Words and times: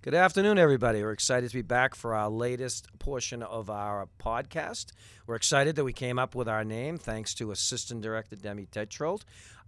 Good 0.00 0.14
afternoon, 0.14 0.58
everybody. 0.58 1.02
We're 1.02 1.10
excited 1.10 1.50
to 1.50 1.56
be 1.56 1.62
back 1.62 1.96
for 1.96 2.14
our 2.14 2.30
latest 2.30 2.86
portion 3.00 3.42
of 3.42 3.68
our 3.68 4.08
podcast. 4.20 4.92
We're 5.26 5.34
excited 5.34 5.74
that 5.74 5.82
we 5.82 5.92
came 5.92 6.20
up 6.20 6.36
with 6.36 6.48
our 6.48 6.62
name 6.62 6.98
thanks 6.98 7.34
to 7.34 7.50
Assistant 7.50 8.00
Director 8.00 8.36
Demi 8.36 8.66
Tatro. 8.66 9.18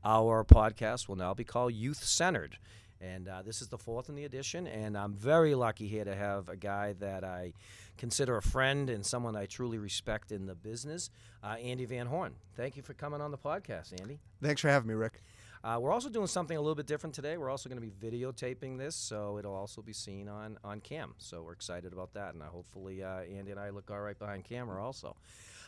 Our 0.04 0.44
podcast 0.44 1.08
will 1.08 1.16
now 1.16 1.34
be 1.34 1.42
called 1.42 1.74
Youth 1.74 2.04
Centered. 2.04 2.58
And 3.00 3.26
uh, 3.26 3.42
this 3.42 3.60
is 3.60 3.68
the 3.68 3.78
fourth 3.78 4.08
in 4.08 4.14
the 4.14 4.24
edition, 4.24 4.68
and 4.68 4.96
I'm 4.96 5.14
very 5.14 5.56
lucky 5.56 5.88
here 5.88 6.04
to 6.04 6.14
have 6.14 6.48
a 6.48 6.56
guy 6.56 6.92
that 7.00 7.24
I 7.24 7.54
consider 7.98 8.36
a 8.36 8.42
friend 8.42 8.88
and 8.88 9.04
someone 9.04 9.34
I 9.34 9.46
truly 9.46 9.78
respect 9.78 10.30
in 10.30 10.46
the 10.46 10.54
business, 10.54 11.10
uh, 11.42 11.56
Andy 11.60 11.86
Van 11.86 12.06
Horn. 12.06 12.34
Thank 12.56 12.76
you 12.76 12.82
for 12.82 12.94
coming 12.94 13.20
on 13.20 13.32
the 13.32 13.38
podcast, 13.38 13.98
Andy. 14.00 14.20
Thanks 14.40 14.60
for 14.60 14.68
having 14.68 14.88
me, 14.88 14.94
Rick. 14.94 15.22
Uh, 15.62 15.78
we're 15.78 15.92
also 15.92 16.08
doing 16.08 16.26
something 16.26 16.56
a 16.56 16.60
little 16.60 16.74
bit 16.74 16.86
different 16.86 17.14
today. 17.14 17.36
We're 17.36 17.50
also 17.50 17.68
going 17.68 17.80
to 17.80 17.86
be 17.86 17.90
videotaping 17.90 18.78
this, 18.78 18.96
so 18.96 19.38
it'll 19.38 19.54
also 19.54 19.82
be 19.82 19.92
seen 19.92 20.26
on, 20.26 20.58
on 20.64 20.80
cam. 20.80 21.14
So 21.18 21.42
we're 21.42 21.52
excited 21.52 21.92
about 21.92 22.14
that, 22.14 22.32
and 22.32 22.42
uh, 22.42 22.46
hopefully 22.46 23.02
uh, 23.02 23.20
Andy 23.20 23.50
and 23.50 23.60
I 23.60 23.68
look 23.68 23.90
all 23.90 24.00
right 24.00 24.18
behind 24.18 24.44
camera 24.44 24.82
also. 24.82 25.16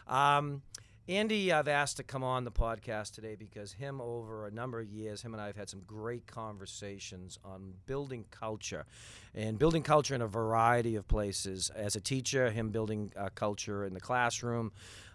Um, 0.09 0.62
Andy, 1.09 1.52
I've 1.52 1.66
asked 1.66 1.97
to 1.97 2.05
come 2.05 2.23
on 2.23 2.45
the 2.45 2.52
podcast 2.52 3.12
today 3.12 3.34
because 3.34 3.73
him 3.73 4.00
over 4.00 4.47
a 4.47 4.52
number 4.52 4.80
of 4.80 4.86
years, 4.86 5.20
him 5.20 5.34
and 5.34 5.42
I 5.42 5.47
have 5.47 5.56
had 5.56 5.69
some 5.69 5.83
great 5.84 6.28
conversations 6.28 7.41
on 7.45 7.74
building 7.86 8.24
culture 8.30 8.86
and 9.34 9.59
building 9.59 9.83
culture 9.83 10.14
in 10.14 10.22
a 10.22 10.28
variety 10.28 10.95
of 10.95 11.09
places. 11.09 11.70
As 11.74 11.97
a 11.97 12.00
teacher, 12.00 12.50
him 12.50 12.70
building 12.70 13.12
uh, 13.16 13.30
culture 13.34 13.84
in 13.84 13.95
the 13.95 14.00
classroom, 14.00 14.70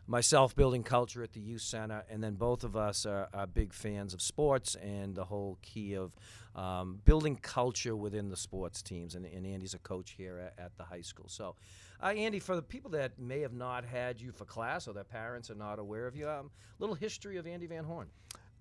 myself 0.07 0.55
building 0.55 0.83
culture 0.83 1.21
at 1.21 1.33
the 1.33 1.39
youth 1.39 1.61
center, 1.61 2.03
and 2.09 2.23
then 2.23 2.35
both 2.35 2.63
of 2.63 2.75
us 2.75 3.05
are, 3.05 3.27
are 3.33 3.45
big 3.45 3.73
fans 3.73 4.13
of 4.13 4.21
sports 4.21 4.75
and 4.75 5.15
the 5.15 5.25
whole 5.25 5.57
key 5.61 5.95
of 5.95 6.15
um, 6.55 6.99
building 7.05 7.35
culture 7.35 7.95
within 7.95 8.29
the 8.29 8.37
sports 8.37 8.81
teams. 8.81 9.15
And, 9.15 9.25
and 9.25 9.45
Andy's 9.45 9.73
a 9.73 9.79
coach 9.79 10.11
here 10.17 10.39
at, 10.39 10.63
at 10.63 10.77
the 10.77 10.83
high 10.83 11.01
school. 11.01 11.27
So, 11.27 11.55
uh, 12.01 12.07
Andy, 12.07 12.39
for 12.39 12.55
the 12.55 12.61
people 12.61 12.89
that 12.91 13.19
may 13.19 13.41
have 13.41 13.53
not 13.53 13.83
had 13.83 14.19
you 14.19 14.31
for 14.31 14.45
class 14.45 14.87
or 14.87 14.93
their 14.93 15.03
parents 15.03 15.51
are 15.51 15.55
not 15.55 15.77
aware 15.77 16.07
of 16.07 16.15
you, 16.15 16.29
um, 16.29 16.49
little 16.79 16.95
history 16.95 17.37
of 17.37 17.45
Andy 17.45 17.67
Van 17.67 17.83
Horn. 17.83 18.07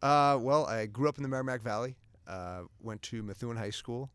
Uh, 0.02 0.38
well, 0.40 0.66
I 0.66 0.86
grew 0.86 1.08
up 1.08 1.16
in 1.16 1.22
the 1.22 1.28
Merrimack 1.28 1.62
Valley, 1.62 1.96
uh, 2.26 2.62
went 2.82 3.00
to 3.02 3.22
Methuen 3.22 3.56
High 3.56 3.70
School. 3.70 4.10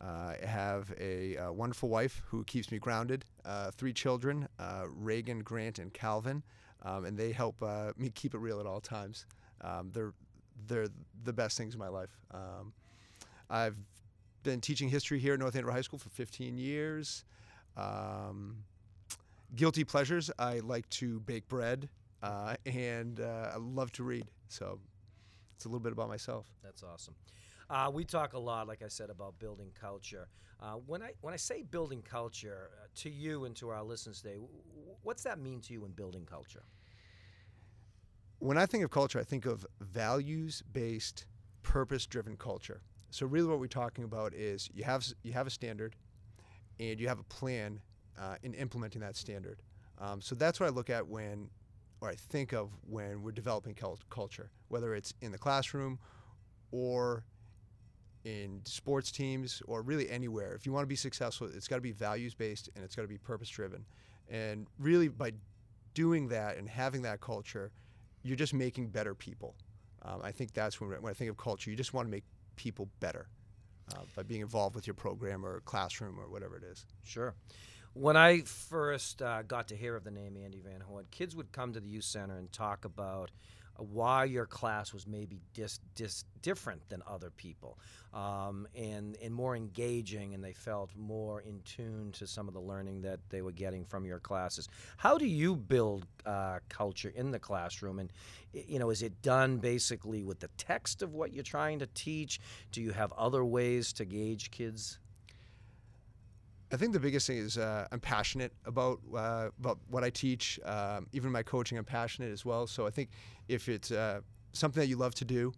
Uh, 0.00 0.32
I 0.42 0.46
have 0.46 0.94
a 0.98 1.36
uh, 1.36 1.52
wonderful 1.52 1.90
wife 1.90 2.22
who 2.26 2.42
keeps 2.44 2.72
me 2.72 2.78
grounded, 2.78 3.26
uh, 3.44 3.70
three 3.70 3.92
children 3.92 4.48
Reagan, 4.86 5.40
Grant, 5.40 5.78
and 5.78 5.92
Calvin 5.92 6.42
um, 6.82 7.04
and 7.04 7.16
they 7.16 7.32
help 7.32 7.62
uh, 7.62 7.92
me 7.96 8.10
keep 8.10 8.34
it 8.34 8.38
real 8.38 8.60
at 8.60 8.66
all 8.66 8.80
times. 8.80 9.26
Um, 9.60 9.90
they're 9.92 10.12
they're 10.66 10.88
the 11.24 11.32
best 11.32 11.56
things 11.56 11.74
in 11.74 11.80
my 11.80 11.88
life. 11.88 12.10
Um, 12.32 12.72
I've 13.48 13.76
been 14.42 14.60
teaching 14.60 14.88
history 14.88 15.18
here 15.18 15.34
at 15.34 15.38
North 15.40 15.54
Andover 15.54 15.72
High 15.72 15.80
School 15.80 15.98
for 15.98 16.10
15 16.10 16.56
years. 16.58 17.24
Um, 17.76 18.64
guilty 19.54 19.84
pleasures: 19.84 20.30
I 20.38 20.60
like 20.60 20.88
to 20.90 21.20
bake 21.20 21.48
bread, 21.48 21.88
uh, 22.22 22.56
and 22.66 23.20
uh, 23.20 23.52
I 23.54 23.56
love 23.58 23.92
to 23.92 24.04
read. 24.04 24.26
So 24.48 24.78
it's 25.56 25.64
a 25.64 25.68
little 25.68 25.80
bit 25.80 25.92
about 25.92 26.08
myself. 26.08 26.46
That's 26.62 26.82
awesome. 26.82 27.14
Uh, 27.70 27.88
we 27.92 28.04
talk 28.04 28.32
a 28.32 28.38
lot, 28.38 28.66
like 28.66 28.82
I 28.82 28.88
said, 28.88 29.10
about 29.10 29.38
building 29.38 29.70
culture. 29.80 30.28
Uh, 30.60 30.72
when 30.86 31.02
I 31.02 31.12
when 31.20 31.32
I 31.32 31.36
say 31.36 31.62
building 31.62 32.02
culture 32.02 32.70
uh, 32.82 32.86
to 32.96 33.10
you 33.10 33.44
and 33.44 33.54
to 33.56 33.68
our 33.68 33.82
listeners 33.84 34.20
today, 34.20 34.38
what's 35.04 35.22
that 35.22 35.38
mean 35.38 35.60
to 35.62 35.72
you 35.72 35.84
in 35.84 35.92
building 35.92 36.26
culture? 36.26 36.64
When 38.40 38.58
I 38.58 38.66
think 38.66 38.82
of 38.82 38.90
culture, 38.90 39.20
I 39.20 39.22
think 39.22 39.46
of 39.46 39.64
values-based, 39.80 41.26
purpose-driven 41.62 42.36
culture. 42.38 42.80
So 43.10 43.26
really, 43.26 43.46
what 43.46 43.60
we're 43.60 43.66
talking 43.68 44.02
about 44.04 44.34
is 44.34 44.68
you 44.74 44.82
have 44.82 45.06
you 45.22 45.32
have 45.32 45.46
a 45.46 45.50
standard, 45.50 45.94
and 46.80 46.98
you 46.98 47.06
have 47.06 47.20
a 47.20 47.24
plan 47.24 47.80
uh, 48.18 48.34
in 48.42 48.52
implementing 48.54 49.00
that 49.02 49.16
standard. 49.16 49.62
Um, 49.98 50.20
so 50.20 50.34
that's 50.34 50.58
what 50.58 50.66
I 50.66 50.70
look 50.70 50.90
at 50.90 51.06
when, 51.06 51.50
or 52.00 52.08
I 52.08 52.16
think 52.16 52.52
of 52.52 52.70
when 52.88 53.22
we're 53.22 53.30
developing 53.32 53.76
culture, 54.10 54.50
whether 54.68 54.94
it's 54.94 55.14
in 55.20 55.30
the 55.30 55.38
classroom 55.38 56.00
or 56.72 57.24
in 58.24 58.60
sports 58.64 59.10
teams 59.10 59.62
or 59.66 59.82
really 59.82 60.10
anywhere. 60.10 60.54
If 60.54 60.66
you 60.66 60.72
want 60.72 60.82
to 60.82 60.88
be 60.88 60.96
successful, 60.96 61.48
it's 61.54 61.68
got 61.68 61.76
to 61.76 61.82
be 61.82 61.92
values 61.92 62.34
based 62.34 62.68
and 62.74 62.84
it's 62.84 62.94
got 62.94 63.02
to 63.02 63.08
be 63.08 63.18
purpose 63.18 63.48
driven. 63.48 63.84
And 64.28 64.66
really, 64.78 65.08
by 65.08 65.32
doing 65.94 66.28
that 66.28 66.56
and 66.56 66.68
having 66.68 67.02
that 67.02 67.20
culture, 67.20 67.72
you're 68.22 68.36
just 68.36 68.54
making 68.54 68.88
better 68.88 69.14
people. 69.14 69.54
Um, 70.02 70.20
I 70.22 70.32
think 70.32 70.52
that's 70.52 70.80
when, 70.80 70.90
when 70.90 71.10
I 71.10 71.14
think 71.14 71.30
of 71.30 71.36
culture, 71.36 71.70
you 71.70 71.76
just 71.76 71.94
want 71.94 72.06
to 72.06 72.10
make 72.10 72.24
people 72.56 72.88
better 73.00 73.28
uh, 73.92 74.02
by 74.14 74.22
being 74.22 74.40
involved 74.40 74.74
with 74.74 74.86
your 74.86 74.94
program 74.94 75.44
or 75.44 75.60
classroom 75.60 76.18
or 76.18 76.28
whatever 76.28 76.56
it 76.56 76.64
is. 76.64 76.86
Sure. 77.04 77.34
When 77.92 78.16
I 78.16 78.42
first 78.42 79.20
uh, 79.20 79.42
got 79.42 79.68
to 79.68 79.76
hear 79.76 79.96
of 79.96 80.04
the 80.04 80.12
name 80.12 80.36
Andy 80.36 80.60
Van 80.60 80.80
Horn, 80.80 81.06
kids 81.10 81.34
would 81.34 81.50
come 81.50 81.72
to 81.72 81.80
the 81.80 81.88
youth 81.88 82.04
center 82.04 82.38
and 82.38 82.52
talk 82.52 82.84
about 82.84 83.30
why 83.80 84.24
your 84.24 84.46
class 84.46 84.92
was 84.92 85.06
maybe 85.06 85.40
dis, 85.54 85.80
dis, 85.94 86.24
different 86.42 86.88
than 86.88 87.02
other 87.06 87.30
people 87.30 87.78
um, 88.14 88.68
and, 88.74 89.16
and 89.22 89.34
more 89.34 89.56
engaging, 89.56 90.34
and 90.34 90.44
they 90.44 90.52
felt 90.52 90.90
more 90.96 91.40
in 91.40 91.60
tune 91.64 92.12
to 92.12 92.26
some 92.26 92.46
of 92.46 92.54
the 92.54 92.60
learning 92.60 93.02
that 93.02 93.20
they 93.28 93.42
were 93.42 93.52
getting 93.52 93.84
from 93.84 94.04
your 94.04 94.20
classes. 94.20 94.68
How 94.96 95.18
do 95.18 95.26
you 95.26 95.56
build 95.56 96.06
uh, 96.24 96.60
culture 96.68 97.12
in 97.14 97.32
the 97.32 97.38
classroom? 97.38 97.98
And, 97.98 98.12
you 98.52 98.78
know, 98.78 98.90
is 98.90 99.02
it 99.02 99.20
done 99.22 99.58
basically 99.58 100.22
with 100.22 100.38
the 100.38 100.50
text 100.56 101.02
of 101.02 101.14
what 101.14 101.32
you're 101.32 101.42
trying 101.42 101.80
to 101.80 101.86
teach? 101.88 102.40
Do 102.70 102.80
you 102.80 102.92
have 102.92 103.12
other 103.12 103.44
ways 103.44 103.92
to 103.94 104.04
gauge 104.04 104.50
kids? 104.52 104.99
I 106.72 106.76
think 106.76 106.92
the 106.92 107.00
biggest 107.00 107.26
thing 107.26 107.38
is 107.38 107.58
uh, 107.58 107.88
I'm 107.90 108.00
passionate 108.00 108.52
about 108.64 109.00
uh, 109.14 109.48
about 109.58 109.78
what 109.88 110.04
I 110.04 110.10
teach. 110.10 110.60
Um, 110.64 111.06
even 111.12 111.32
my 111.32 111.42
coaching, 111.42 111.76
I'm 111.78 111.84
passionate 111.84 112.30
as 112.32 112.44
well. 112.44 112.66
So 112.66 112.86
I 112.86 112.90
think 112.90 113.10
if 113.48 113.68
it's 113.68 113.90
uh, 113.90 114.20
something 114.52 114.80
that 114.80 114.86
you 114.86 114.96
love 114.96 115.14
to 115.16 115.24
do, 115.24 115.52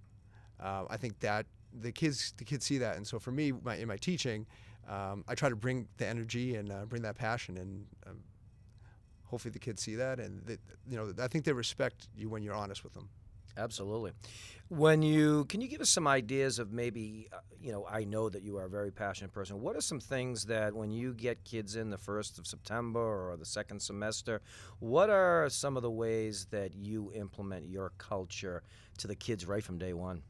uh, 0.61 0.85
I 0.89 0.97
think 0.97 1.21
that 1.21 1.47
the 1.81 1.93
kids 1.93 2.33
the 2.39 2.45
kids 2.45 2.65
see 2.65 2.79
that. 2.79 2.97
And 2.97 3.07
so 3.07 3.19
for 3.19 3.31
me, 3.31 3.53
my, 3.53 3.77
in 3.77 3.89
my 3.89 3.97
teaching, 3.97 4.47
um, 4.89 5.25
I 5.29 5.35
try 5.35 5.49
to 5.51 5.57
bring 5.57 5.87
the 5.99 6.07
energy 6.07 6.55
and 6.55 6.73
uh, 6.73 6.87
bring 6.87 7.03
that 7.03 7.17
passion, 7.17 7.59
and 7.59 7.87
um, 8.07 8.21
hopefully 9.25 9.53
the 9.53 9.59
kids 9.59 9.83
see 9.83 9.97
that. 9.97 10.19
And 10.19 10.43
they, 10.47 10.57
you 10.89 10.97
know, 10.97 11.13
I 11.23 11.29
think 11.29 11.45
they 11.45 11.53
respect 11.53 12.09
you 12.17 12.31
when 12.31 12.43
you're 12.43 12.55
honest 12.55 12.85
with 12.85 12.95
them. 12.95 13.11
Absolutely. 13.57 14.13
When 14.69 15.03
you 15.03 15.45
can 15.47 15.61
you 15.61 15.69
give 15.69 15.83
us 15.83 15.91
some 15.91 16.07
ideas 16.07 16.59
of 16.59 16.73
maybe 16.73 17.29
uh, 17.33 17.39
you 17.61 17.73
know 17.73 17.87
I 17.87 18.05
know 18.05 18.31
that 18.31 18.43
you 18.43 18.57
are 18.57 18.65
a 18.65 18.71
very 18.71 18.91
passionate 18.91 19.33
person. 19.33 19.61
What 19.61 19.77
are 19.77 19.83
some 19.83 20.01
things 20.01 20.47
that 20.47 20.75
when 20.75 20.91
you 20.91 21.13
get 21.13 21.45
kids 21.45 21.77
in 21.77 21.91
the 21.91 21.99
first 21.99 22.39
of 22.39 22.47
September 22.47 23.31
or 23.31 23.37
the 23.37 23.45
second 23.45 23.81
semester, 23.81 24.41
what 24.79 25.11
are 25.11 25.49
some 25.51 25.77
of 25.77 25.83
the 25.83 25.91
ways 25.91 26.47
that 26.51 26.75
you 26.75 27.13
implement 27.15 27.69
your 27.69 27.93
culture 27.99 28.63
to 28.99 29.07
the 29.07 29.15
kids 29.15 29.47
right 29.47 29.63
from 29.63 29.77
day 29.77 29.93
one? 29.93 30.23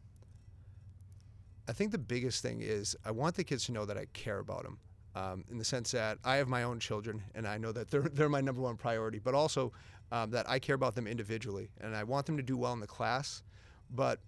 I 1.69 1.72
think 1.72 1.93
the 1.93 1.99
biggest 1.99 2.43
thing 2.43 2.60
is 2.60 2.97
I 3.04 3.12
want 3.12 3.37
the 3.37 3.44
kids 3.44 3.66
to 3.66 3.72
know 3.72 3.84
that 3.84 3.97
I 3.97 4.06
care 4.12 4.41
about 4.41 4.65
them. 4.65 4.78
Um, 5.15 5.44
in 5.50 5.59
the 5.59 5.65
sense 5.65 5.91
that 5.91 6.16
I 6.25 6.37
have 6.37 6.49
my 6.49 6.62
own 6.62 6.81
children 6.81 7.22
and 7.34 7.47
I 7.47 7.59
know 7.59 7.71
that 7.72 7.91
they're, 7.91 8.00
they're 8.12 8.31
my 8.31 8.41
number 8.41 8.62
one 8.62 8.77
priority, 8.77 9.19
but 9.19 9.34
also 9.34 9.72
um, 10.12 10.31
that 10.31 10.49
I 10.49 10.59
care 10.59 10.75
about 10.75 10.95
them 10.95 11.06
individually 11.06 11.71
and 11.81 11.97
I 11.97 12.05
want 12.05 12.27
them 12.27 12.37
to 12.37 12.43
do 12.43 12.56
well 12.56 12.75
in 12.75 12.81
the 12.81 12.87
class, 12.87 13.43
but 13.91 14.21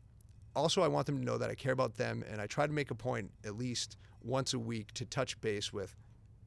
also 0.56 0.82
I 0.82 0.88
want 0.88 1.06
them 1.06 1.18
to 1.18 1.24
know 1.24 1.36
that 1.36 1.50
I 1.50 1.54
care 1.54 1.72
about 1.72 1.94
them 1.94 2.24
and 2.28 2.40
I 2.40 2.46
try 2.46 2.66
to 2.66 2.72
make 2.72 2.90
a 2.90 2.94
point 2.94 3.30
at 3.44 3.56
least 3.56 3.98
once 4.22 4.54
a 4.54 4.58
week 4.58 4.92
to 4.94 5.04
touch 5.04 5.38
base 5.42 5.72
with 5.72 5.94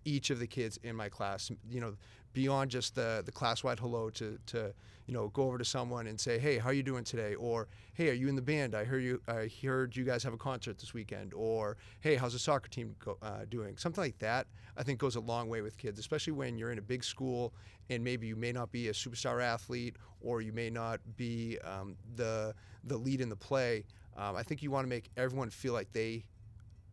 each 0.06 0.32
of 0.32 0.40
the 0.40 0.48
kids 0.48 0.80
in 0.84 0.96
my 0.96 1.08
class. 1.08 1.52
You 1.70 1.80
know, 1.80 1.96
beyond 2.38 2.70
just 2.70 2.94
the 2.94 3.24
the 3.26 3.32
class 3.32 3.64
wide 3.64 3.80
hello 3.80 4.12
to 4.12 4.38
to 4.46 4.72
you 5.08 5.14
know 5.16 5.30
go 5.30 5.42
over 5.48 5.58
to 5.58 5.66
someone 5.66 6.06
and 6.06 6.20
say, 6.20 6.38
hey, 6.38 6.60
how 6.60 6.70
are 6.70 6.74
you 6.74 6.84
doing 6.84 7.04
today? 7.04 7.34
Or 7.34 7.68
hey, 7.96 8.10
are 8.10 8.14
you 8.14 8.28
in 8.30 8.36
the 8.36 8.44
band? 8.44 8.76
I 8.76 8.84
heard 8.84 9.02
you. 9.02 9.20
I 9.28 9.50
heard 9.64 9.96
you 9.96 10.04
guys 10.04 10.22
have 10.22 10.34
a 10.34 10.38
concert 10.38 10.78
this 10.78 10.94
weekend. 10.94 11.34
Or 11.34 11.78
hey, 12.02 12.14
how's 12.14 12.34
the 12.34 12.40
soccer 12.40 12.70
team 12.70 12.96
go, 13.04 13.18
uh, 13.24 13.46
doing? 13.50 13.76
Something 13.78 14.04
like 14.04 14.20
that. 14.20 14.46
I 14.78 14.84
think 14.84 15.00
goes 15.00 15.16
a 15.16 15.20
long 15.20 15.50
way 15.50 15.62
with 15.62 15.80
kids, 15.80 15.98
especially 15.98 16.34
when 16.34 16.60
you're 16.60 16.72
in 16.72 16.78
a 16.78 16.88
big 16.94 17.04
school 17.04 17.56
and 17.90 18.04
maybe 18.04 18.28
you 18.28 18.36
may 18.36 18.52
not 18.52 18.72
be 18.72 18.90
a 18.90 18.94
superstar 18.94 19.42
athlete 19.42 19.96
or 20.22 20.44
you 20.44 20.54
may 20.54 20.70
not 20.70 21.00
be 21.16 21.58
um, 21.64 21.96
the 22.18 22.54
the 22.84 22.98
lead 22.98 23.20
in 23.20 23.30
the 23.30 23.36
play. 23.36 23.84
Um, 24.16 24.36
I 24.36 24.44
think 24.44 24.62
you 24.62 24.70
want 24.70 24.86
to 24.86 24.90
make 24.90 25.10
everyone 25.18 25.50
feel 25.50 25.74
like 25.74 25.92
they 25.92 26.24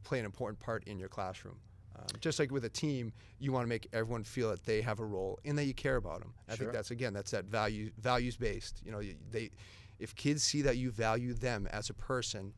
play 0.04 0.20
an 0.20 0.24
important 0.24 0.58
part 0.58 0.84
in 0.84 0.98
your 0.98 1.10
classroom. 1.10 1.58
Um, 1.96 2.06
just 2.20 2.38
like 2.38 2.50
with 2.50 2.64
a 2.64 2.70
team, 2.70 3.12
you 3.38 3.52
want 3.52 3.64
to 3.64 3.68
make 3.68 3.88
everyone 3.92 4.24
feel 4.24 4.50
that 4.50 4.64
they 4.64 4.80
have 4.80 5.00
a 5.00 5.04
role 5.04 5.38
and 5.44 5.56
that 5.58 5.64
you 5.64 5.74
care 5.74 5.96
about 5.96 6.20
them. 6.20 6.34
I 6.48 6.56
think 6.56 6.72
that's 6.72 6.90
again 6.90 7.12
that's 7.12 7.30
that 7.30 7.44
value 7.44 7.90
values 7.98 8.36
based. 8.36 8.82
You 8.84 8.92
know, 8.92 9.02
they 9.30 9.50
if 9.98 10.14
kids 10.14 10.42
see 10.42 10.62
that 10.62 10.76
you 10.76 10.90
value 10.90 11.34
them 11.34 11.68
as 11.70 11.90
a 11.90 11.94
person, 11.94 12.52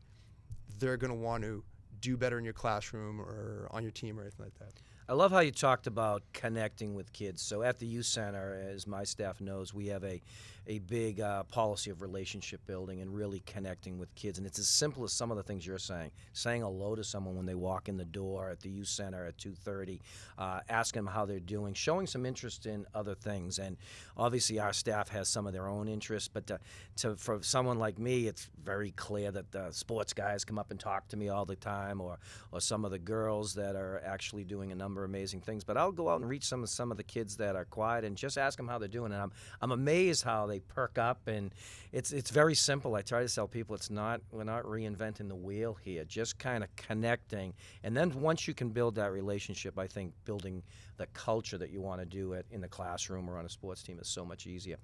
they're 0.79 0.97
going 0.97 1.11
to 1.13 1.17
want 1.17 1.43
to 1.43 1.63
do 1.99 2.17
better 2.17 2.37
in 2.37 2.43
your 2.43 2.53
classroom 2.53 3.19
or 3.19 3.67
on 3.71 3.83
your 3.83 3.91
team 3.91 4.19
or 4.19 4.23
anything 4.23 4.45
like 4.45 4.57
that. 4.59 4.73
I 5.09 5.13
love 5.13 5.31
how 5.31 5.39
you 5.39 5.51
talked 5.51 5.87
about 5.87 6.23
connecting 6.33 6.93
with 6.93 7.13
kids. 7.13 7.41
So 7.41 7.63
at 7.63 7.79
the 7.79 7.85
youth 7.85 8.05
center, 8.05 8.61
as 8.69 8.85
my 8.85 9.03
staff 9.03 9.39
knows, 9.39 9.73
we 9.73 9.87
have 9.87 10.03
a 10.03 10.21
a 10.67 10.79
big 10.79 11.21
uh, 11.21 11.43
policy 11.43 11.89
of 11.89 12.01
relationship 12.01 12.65
building 12.65 13.01
and 13.01 13.13
really 13.13 13.41
connecting 13.45 13.97
with 13.97 14.13
kids. 14.15 14.37
And 14.37 14.45
it's 14.45 14.59
as 14.59 14.67
simple 14.67 15.03
as 15.03 15.13
some 15.13 15.31
of 15.31 15.37
the 15.37 15.43
things 15.43 15.65
you're 15.65 15.77
saying: 15.77 16.11
saying 16.33 16.61
hello 16.61 16.95
to 16.95 17.03
someone 17.03 17.35
when 17.35 17.45
they 17.45 17.55
walk 17.55 17.87
in 17.89 17.97
the 17.97 18.05
door 18.05 18.49
at 18.49 18.59
the 18.59 18.69
youth 18.69 18.87
center 18.87 19.25
at 19.25 19.37
2:30, 19.37 19.99
uh, 20.37 20.59
asking 20.69 21.05
them 21.05 21.13
how 21.13 21.25
they're 21.25 21.39
doing, 21.39 21.73
showing 21.73 22.05
some 22.05 22.25
interest 22.25 22.65
in 22.65 22.85
other 22.93 23.15
things. 23.15 23.59
And 23.59 23.77
obviously, 24.17 24.59
our 24.59 24.73
staff 24.73 25.09
has 25.09 25.29
some 25.29 25.47
of 25.47 25.53
their 25.53 25.67
own 25.67 25.87
interests, 25.87 26.29
but 26.31 26.47
to, 26.47 26.59
to 26.97 27.15
for 27.15 27.41
someone 27.41 27.79
like 27.79 27.97
me, 27.97 28.27
it's 28.27 28.49
very 28.63 28.91
clear 28.91 29.31
that 29.31 29.51
the 29.51 29.71
sports 29.71 30.13
guys 30.13 30.43
come 30.43 30.59
up 30.59 30.71
and 30.71 30.79
talk 30.79 31.07
to 31.09 31.17
me 31.17 31.29
all 31.29 31.45
the 31.45 31.55
time, 31.55 32.01
or 32.01 32.19
or 32.51 32.59
some 32.59 32.83
of 32.83 32.91
the 32.91 32.99
girls 32.99 33.53
that 33.55 33.75
are 33.75 34.01
actually 34.05 34.43
doing 34.43 34.71
a 34.71 34.75
number 34.75 35.03
of 35.03 35.09
amazing 35.09 35.41
things. 35.41 35.63
But 35.63 35.77
I'll 35.77 35.91
go 35.91 36.09
out 36.09 36.19
and 36.19 36.29
reach 36.29 36.43
some 36.43 36.61
of 36.61 36.69
some 36.69 36.91
of 36.91 36.97
the 36.97 37.03
kids 37.03 37.37
that 37.37 37.55
are 37.55 37.65
quiet 37.65 38.03
and 38.03 38.17
just 38.17 38.37
ask 38.37 38.57
them 38.57 38.67
how 38.67 38.77
they're 38.77 38.87
doing. 38.87 39.13
And 39.13 39.21
I'm 39.21 39.31
I'm 39.61 39.71
amazed 39.71 40.23
how 40.23 40.45
they 40.45 40.56
perk 40.59 40.97
up. 40.97 41.27
And 41.27 41.53
it's 41.91 42.11
it's 42.11 42.29
very 42.29 42.55
simple. 42.55 42.95
I 42.95 43.01
try 43.01 43.25
to 43.25 43.33
tell 43.33 43.47
people 43.47 43.75
it's 43.75 43.89
not 43.89 44.21
we're 44.31 44.43
not 44.43 44.63
reinventing 44.63 45.27
the 45.27 45.35
wheel 45.35 45.77
here. 45.83 46.03
Just 46.05 46.37
kind 46.37 46.63
of 46.63 46.75
connecting. 46.75 47.53
And 47.83 47.95
then 47.95 48.19
once 48.21 48.47
you 48.47 48.53
can 48.53 48.69
build 48.69 48.95
that 48.95 49.11
relationship, 49.11 49.77
I 49.77 49.87
think 49.87 50.13
building 50.25 50.63
the 50.97 51.07
culture 51.07 51.57
that 51.57 51.69
you 51.69 51.81
want 51.81 52.01
to 52.01 52.05
do 52.05 52.33
it 52.33 52.45
in 52.51 52.61
the 52.61 52.67
classroom 52.67 53.29
or 53.29 53.37
on 53.37 53.45
a 53.45 53.49
sports 53.49 53.83
team 53.83 53.99
is 53.99 54.07
so 54.07 54.25
much 54.25 54.47
easier. 54.47 54.77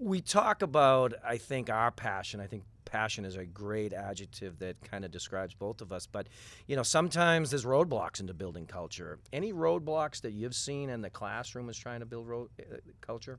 We 0.00 0.20
talk 0.20 0.62
about 0.62 1.14
I 1.24 1.38
think 1.38 1.70
our 1.70 1.90
passion. 1.90 2.40
I 2.40 2.46
think 2.46 2.64
passion 2.92 3.24
is 3.24 3.36
a 3.36 3.46
great 3.46 3.92
adjective 3.92 4.58
that 4.58 4.76
kind 4.82 5.04
of 5.04 5.10
describes 5.10 5.54
both 5.54 5.80
of 5.80 5.92
us. 5.92 6.06
But, 6.06 6.28
you 6.66 6.76
know, 6.76 6.82
sometimes 6.82 7.50
there's 7.50 7.64
roadblocks 7.64 8.20
into 8.20 8.34
building 8.34 8.66
culture. 8.66 9.18
Any 9.32 9.52
roadblocks 9.52 10.20
that 10.20 10.32
you've 10.32 10.54
seen 10.54 10.90
in 10.90 11.00
the 11.00 11.10
classroom 11.10 11.68
is 11.70 11.78
trying 11.78 12.00
to 12.00 12.06
build 12.06 12.28
road, 12.28 12.50
uh, 12.60 12.76
culture? 13.00 13.38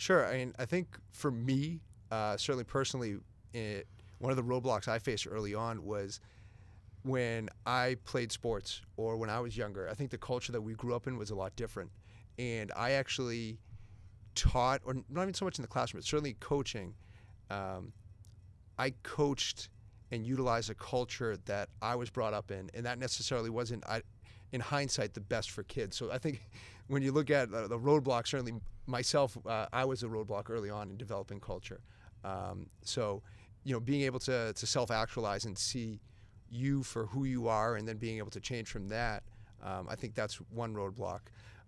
Sure. 0.00 0.26
I 0.26 0.38
mean, 0.38 0.54
I 0.58 0.64
think 0.64 0.96
for 1.12 1.30
me, 1.30 1.82
uh, 2.10 2.34
certainly 2.38 2.64
personally, 2.64 3.18
it, 3.52 3.86
one 4.18 4.30
of 4.30 4.36
the 4.38 4.42
roadblocks 4.42 4.88
I 4.88 4.98
faced 4.98 5.26
early 5.30 5.54
on 5.54 5.84
was 5.84 6.20
when 7.02 7.50
I 7.66 7.96
played 8.06 8.32
sports 8.32 8.80
or 8.96 9.18
when 9.18 9.28
I 9.28 9.40
was 9.40 9.58
younger. 9.58 9.90
I 9.90 9.92
think 9.92 10.10
the 10.10 10.16
culture 10.16 10.52
that 10.52 10.62
we 10.62 10.72
grew 10.72 10.94
up 10.94 11.06
in 11.06 11.18
was 11.18 11.28
a 11.28 11.34
lot 11.34 11.54
different. 11.54 11.90
And 12.38 12.72
I 12.74 12.92
actually 12.92 13.58
taught, 14.34 14.80
or 14.86 14.94
not 15.10 15.24
even 15.24 15.34
so 15.34 15.44
much 15.44 15.58
in 15.58 15.62
the 15.62 15.68
classroom, 15.68 16.00
but 16.00 16.06
certainly 16.06 16.34
coaching. 16.40 16.94
Um, 17.50 17.92
I 18.78 18.94
coached 19.02 19.68
and 20.10 20.24
utilized 20.24 20.70
a 20.70 20.74
culture 20.74 21.36
that 21.44 21.68
I 21.82 21.94
was 21.94 22.08
brought 22.08 22.32
up 22.32 22.50
in, 22.50 22.70
and 22.72 22.86
that 22.86 22.98
necessarily 22.98 23.50
wasn't, 23.50 23.84
I, 23.86 24.00
in 24.50 24.62
hindsight, 24.62 25.12
the 25.12 25.20
best 25.20 25.50
for 25.50 25.62
kids. 25.62 25.94
So 25.94 26.10
I 26.10 26.16
think 26.16 26.40
when 26.90 27.02
you 27.02 27.12
look 27.12 27.30
at 27.30 27.52
the 27.52 27.78
roadblock, 27.78 28.26
certainly 28.26 28.54
myself, 28.88 29.38
uh, 29.46 29.66
I 29.72 29.84
was 29.84 30.02
a 30.02 30.06
roadblock 30.06 30.50
early 30.50 30.70
on 30.70 30.90
in 30.90 30.96
developing 30.96 31.38
culture. 31.38 31.80
Um, 32.24 32.66
so, 32.82 33.22
you 33.62 33.72
know, 33.72 33.78
being 33.78 34.02
able 34.02 34.18
to, 34.20 34.52
to 34.52 34.66
self 34.66 34.90
actualize 34.90 35.44
and 35.44 35.56
see 35.56 36.00
you 36.50 36.82
for 36.82 37.06
who 37.06 37.26
you 37.26 37.46
are 37.46 37.76
and 37.76 37.86
then 37.86 37.96
being 37.96 38.18
able 38.18 38.32
to 38.32 38.40
change 38.40 38.68
from 38.68 38.88
that, 38.88 39.22
um, 39.62 39.86
I 39.88 39.94
think 39.94 40.16
that's 40.16 40.40
one 40.50 40.74
roadblock. 40.74 41.20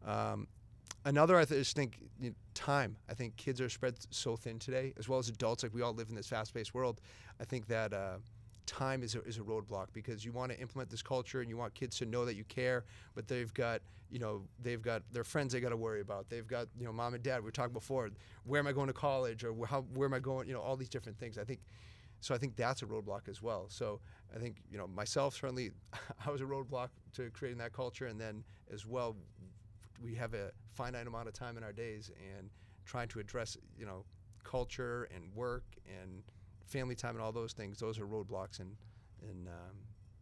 Um, 0.04 0.48
another, 1.04 1.36
I 1.36 1.44
just 1.44 1.76
think 1.76 1.98
you 2.20 2.30
know, 2.30 2.36
time. 2.54 2.96
I 3.08 3.14
think 3.14 3.36
kids 3.36 3.60
are 3.60 3.69
spread 3.69 3.94
so 4.10 4.34
thin 4.34 4.58
today, 4.58 4.92
as 4.98 5.08
well 5.08 5.20
as 5.20 5.28
adults. 5.28 5.62
Like 5.62 5.72
we 5.72 5.82
all 5.82 5.94
live 5.94 6.08
in 6.08 6.16
this 6.16 6.26
fast-paced 6.26 6.74
world. 6.74 7.00
I 7.40 7.44
think 7.44 7.69
that 7.69 7.92
uh, 7.92 8.16
time 8.67 9.03
is 9.03 9.14
a, 9.14 9.23
is 9.23 9.38
a 9.38 9.41
roadblock 9.41 9.87
because 9.93 10.25
you 10.25 10.32
want 10.32 10.53
to 10.53 10.61
implement 10.61 10.91
this 10.91 11.03
culture 11.03 11.41
and 11.41 11.50
you 11.50 11.56
want 11.56 11.75
kids 11.75 11.99
to 11.99 12.06
know 12.06 12.25
that 12.25 12.37
you 12.37 12.44
care, 12.44 12.85
but 13.14 13.29
they've 13.29 13.53
got 13.55 13.82
you 14.11 14.19
know 14.19 14.43
they've 14.62 14.82
got 14.82 15.03
their 15.11 15.25
friends 15.25 15.53
they 15.53 15.61
got 15.61 15.70
to 15.70 15.76
worry 15.76 16.00
about. 16.00 16.29
They've 16.29 16.47
got 16.47 16.69
you 16.79 16.85
know 16.85 16.93
mom 16.93 17.14
and 17.14 17.23
dad. 17.23 17.38
We 17.38 17.44
were 17.44 17.50
talking 17.50 17.73
before. 17.73 18.11
Where 18.44 18.61
am 18.61 18.67
I 18.67 18.73
going 18.73 18.88
to 18.88 18.93
college 18.93 19.44
or 19.44 19.55
how 19.67 19.82
where 19.94 20.06
am 20.06 20.14
I 20.14 20.19
going? 20.19 20.49
You 20.49 20.55
know 20.55 20.61
all 20.61 20.76
these 20.76 20.91
different 20.91 21.19
things. 21.19 21.38
I 21.38 21.44
think. 21.44 21.61
So 22.20 22.37
I 22.37 22.38
think 22.38 22.55
that's 22.55 22.82
a 22.82 22.87
roadblock 22.87 23.29
as 23.29 23.43
well. 23.43 23.67
So 23.69 24.00
I 24.35 24.38
think 24.38 24.62
you 24.70 24.79
know 24.79 24.87
myself 24.87 25.35
certainly, 25.35 25.73
I 26.26 26.31
was 26.31 26.41
a 26.41 26.44
roadblock 26.44 26.88
to 27.15 27.31
creating 27.31 27.58
that 27.58 27.73
culture, 27.73 28.06
and 28.06 28.20
then 28.20 28.44
as 28.73 28.87
well, 28.87 29.17
we 30.00 30.15
have 30.15 30.35
a 30.35 30.53
finite 30.75 31.06
amount 31.06 31.29
of 31.29 31.35
time 31.35 31.56
in 31.56 31.65
our 31.65 31.73
days 31.73 32.11
and 32.37 32.50
trying 32.85 33.08
to 33.08 33.19
address 33.19 33.56
you 33.79 33.87
know 33.87 34.05
culture 34.44 35.08
and 35.15 35.25
work 35.35 35.65
and 35.87 36.23
family 36.67 36.94
time 36.94 37.14
and 37.14 37.20
all 37.20 37.32
those 37.32 37.53
things 37.53 37.79
those 37.79 37.99
are 37.99 38.06
roadblocks 38.06 38.61
and 38.61 38.76
and 39.29 39.49
um, 39.49 39.76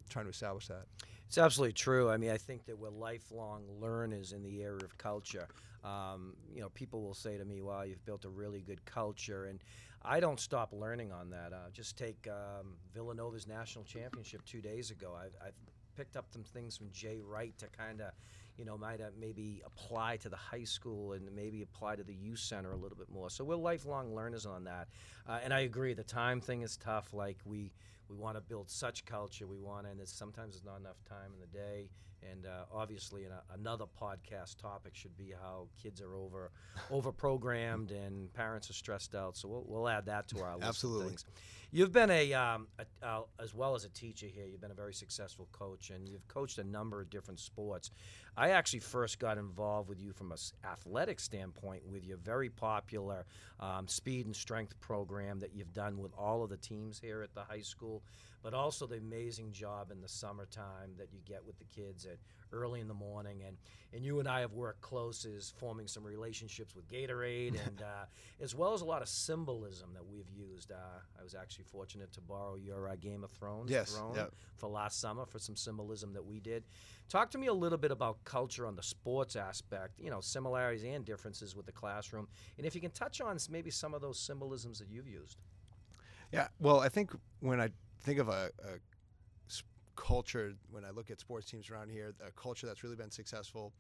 trying 0.09 0.27
to 0.27 0.31
establish 0.31 0.67
that. 0.67 0.85
It's 1.27 1.39
absolutely 1.39 1.73
true. 1.75 2.11
I 2.11 2.17
mean 2.17 2.31
i 2.31 2.37
think 2.39 2.67
that 2.67 2.79
we're 2.79 2.91
lifelong 2.91 3.63
learners 3.81 4.33
in 4.33 4.43
the 4.43 4.63
area 4.63 4.85
of 4.85 4.97
culture. 4.99 5.49
Um, 5.85 6.35
you 6.55 6.61
know 6.61 6.69
people 6.71 7.03
will 7.03 7.15
say 7.15 7.39
to 7.39 7.45
me 7.45 7.63
wow 7.63 7.83
you've 7.83 8.05
built 8.05 8.25
a 8.27 8.29
really 8.29 8.61
good 8.61 8.85
culture 8.85 9.47
and 9.47 9.61
i 10.03 10.21
don't 10.21 10.39
stop 10.39 10.73
learning 10.73 11.13
on 11.13 11.31
that. 11.31 11.53
Uh, 11.53 11.71
just 11.73 11.97
take 11.97 12.29
um, 12.29 12.75
Villanova's 12.95 13.47
national 13.47 13.85
championship 13.85 14.45
two 14.45 14.61
days 14.61 14.91
ago. 14.91 15.17
I've, 15.19 15.35
I've 15.45 15.55
picked 15.97 16.17
up 16.17 16.27
some 16.33 16.45
things 16.45 16.77
from 16.77 16.91
Jay 16.93 17.21
Wright 17.21 17.57
to 17.59 17.67
kind 17.69 18.01
of 18.01 18.13
you 18.61 18.67
know, 18.67 18.77
might 18.77 19.01
maybe 19.19 19.63
apply 19.65 20.19
to 20.19 20.29
the 20.29 20.37
high 20.37 20.65
school 20.65 21.15
and 21.15 21.35
maybe 21.35 21.63
apply 21.63 21.97
to 21.97 22.05
the 22.05 22.13
youth 22.13 22.41
center 22.41 22.73
a 22.73 22.77
little 22.77 22.99
bit 22.99 23.09
more. 23.11 23.31
So 23.31 23.43
we're 23.43 23.57
lifelong 23.57 24.15
learners 24.15 24.45
on 24.45 24.65
that. 24.65 24.89
Uh, 25.27 25.39
and 25.43 25.55
I 25.55 25.61
agree, 25.61 25.95
the 25.95 26.05
time 26.05 26.43
thing 26.43 26.61
is 26.61 26.77
tough. 26.77 27.15
Like 27.15 27.39
we 27.47 27.73
we 28.11 28.17
want 28.17 28.37
to 28.37 28.43
build 28.43 28.69
such 28.69 29.07
culture. 29.07 29.47
We 29.47 29.59
want, 29.59 29.87
and 29.87 29.99
it's, 29.99 30.13
sometimes 30.13 30.55
there's 30.55 30.65
not 30.65 30.79
enough 30.79 31.03
time 31.09 31.33
in 31.33 31.41
the 31.41 31.47
day. 31.47 31.89
And 32.31 32.45
uh, 32.45 32.65
obviously, 32.71 33.25
a, 33.25 33.41
another 33.55 33.87
podcast 33.99 34.59
topic 34.61 34.95
should 34.95 35.17
be 35.17 35.33
how 35.41 35.69
kids 35.83 36.03
are 36.03 36.15
over 36.15 36.51
over 36.91 37.13
programmed 37.13 37.93
and 37.93 38.31
parents 38.35 38.69
are 38.69 38.75
stressed 38.75 39.15
out. 39.15 39.39
So 39.39 39.49
we'll, 39.49 39.65
we'll 39.67 39.89
add 39.89 40.05
that 40.07 40.29
to 40.29 40.43
our 40.43 40.57
list 40.57 40.69
Absolutely. 40.69 41.05
of 41.05 41.09
things. 41.09 41.25
You've 41.73 41.93
been 41.93 42.11
a, 42.11 42.35
um, 42.35 42.67
a 42.79 43.07
uh, 43.07 43.21
as 43.39 43.55
well 43.55 43.77
as 43.77 43.85
a 43.85 43.89
teacher 43.91 44.27
here. 44.27 44.45
You've 44.45 44.61
been 44.61 44.73
a 44.73 44.75
very 44.75 44.93
successful 44.93 45.49
coach, 45.53 45.91
and 45.91 46.09
you've 46.09 46.27
coached 46.27 46.59
a 46.59 46.65
number 46.65 47.01
of 47.01 47.11
different 47.11 47.39
sports. 47.39 47.91
I 48.37 48.51
actually 48.51 48.81
first 48.81 49.19
got 49.19 49.39
involved 49.39 49.89
with 49.89 50.01
you 50.01 50.13
from 50.13 50.33
a 50.33 50.37
athletic 50.67 51.21
standpoint 51.21 51.87
with 51.87 52.05
your 52.05 52.17
very 52.17 52.49
popular 52.49 53.27
um, 53.59 53.89
speed 53.89 54.27
and 54.27 54.35
strength 54.35 54.79
program 54.81 55.41
that 55.41 55.55
you've 55.55 55.73
done 55.73 55.99
with 55.99 56.13
all 56.17 56.43
of 56.43 56.51
the 56.51 56.57
teams 56.57 56.99
here 56.99 57.23
at 57.23 57.35
the 57.35 57.43
high 57.43 57.61
school 57.63 58.03
but 58.43 58.55
also 58.55 58.87
the 58.87 58.97
amazing 58.97 59.53
job 59.53 59.91
in 59.91 60.01
the 60.01 60.09
summertime 60.09 60.93
that 60.99 61.13
you 61.13 61.21
get 61.27 61.45
with 61.45 61.59
the 61.59 61.65
kids 61.65 62.07
at 62.07 62.19
early 62.53 62.81
in 62.81 62.89
the 62.89 62.95
morning. 62.95 63.43
And, 63.47 63.57
and 63.93 64.05
you 64.05 64.19
and 64.19 64.29
I 64.29 64.41
have 64.41 64.53
worked 64.53 64.81
close 64.81 65.25
as 65.25 65.53
forming 65.59 65.87
some 65.87 66.05
relationships 66.05 66.75
with 66.75 66.89
Gatorade 66.89 67.59
and 67.67 67.83
uh, 67.83 68.07
as 68.41 68.55
well 68.55 68.73
as 68.73 68.81
a 68.81 68.85
lot 68.85 69.03
of 69.03 69.09
symbolism 69.09 69.91
that 69.95 70.07
we've 70.07 70.31
used. 70.31 70.73
Uh, 70.73 70.77
I 71.19 71.23
was 71.23 71.35
actually 71.35 71.65
fortunate 71.65 72.13
to 72.13 72.21
borrow 72.21 72.57
your 72.57 72.89
uh, 72.89 72.97
Game 72.97 73.25
of 73.25 73.31
Thrones 73.31 73.71
yes, 73.71 73.95
throne 73.95 74.15
yep. 74.17 74.33
for 74.57 74.69
last 74.69 75.01
summer 75.01 75.27
for 75.27 75.39
some 75.39 75.57
symbolism 75.57 76.13
that 76.15 76.25
we 76.25 76.41
did. 76.41 76.65
Talk 77.09 77.31
to 77.33 77.39
me 77.39 77.49
a 77.49 77.55
little 77.55 77.79
bit 77.79 77.91
about 77.91 78.23
culture 78.25 78.67
on 78.67 78.77
the 78.77 78.83
sports 78.83 79.35
aspect, 79.35 79.99
you 79.99 80.11
know, 80.11 80.21
similarities 80.21 80.85
and 80.85 81.05
differences 81.05 81.57
with 81.57 81.67
the 81.67 81.73
classroom. 81.73 82.29
And 82.57 82.67
if 82.67 82.75
you 82.75 82.81
can 82.81 82.93
touch 82.93 83.21
on 83.21 83.37
maybe 83.51 83.71
some 83.71 83.95
of 83.95 84.01
those 84.01 84.19
symbolisms 84.19 84.79
that 84.79 84.89
you've 84.89 85.09
used. 85.09 85.39
Yeah, 86.33 86.47
well, 86.61 86.79
I 86.79 86.89
think 86.89 87.11
when 87.41 87.61
I 87.61 87.71
think 88.01 88.19
of 88.19 88.29
a, 88.29 88.51
a 88.65 88.79
culture 89.97 90.55
when 90.71 90.85
I 90.85 90.91
look 90.91 91.11
at 91.11 91.21
sports 91.21 91.51
teams 91.51 91.71
around 91.71 91.91
here, 91.91 92.15
a 92.27 92.31
culture 92.33 92.67
that's 92.67 92.83
really 92.83 92.97
been 92.97 93.11
successful. 93.11 93.73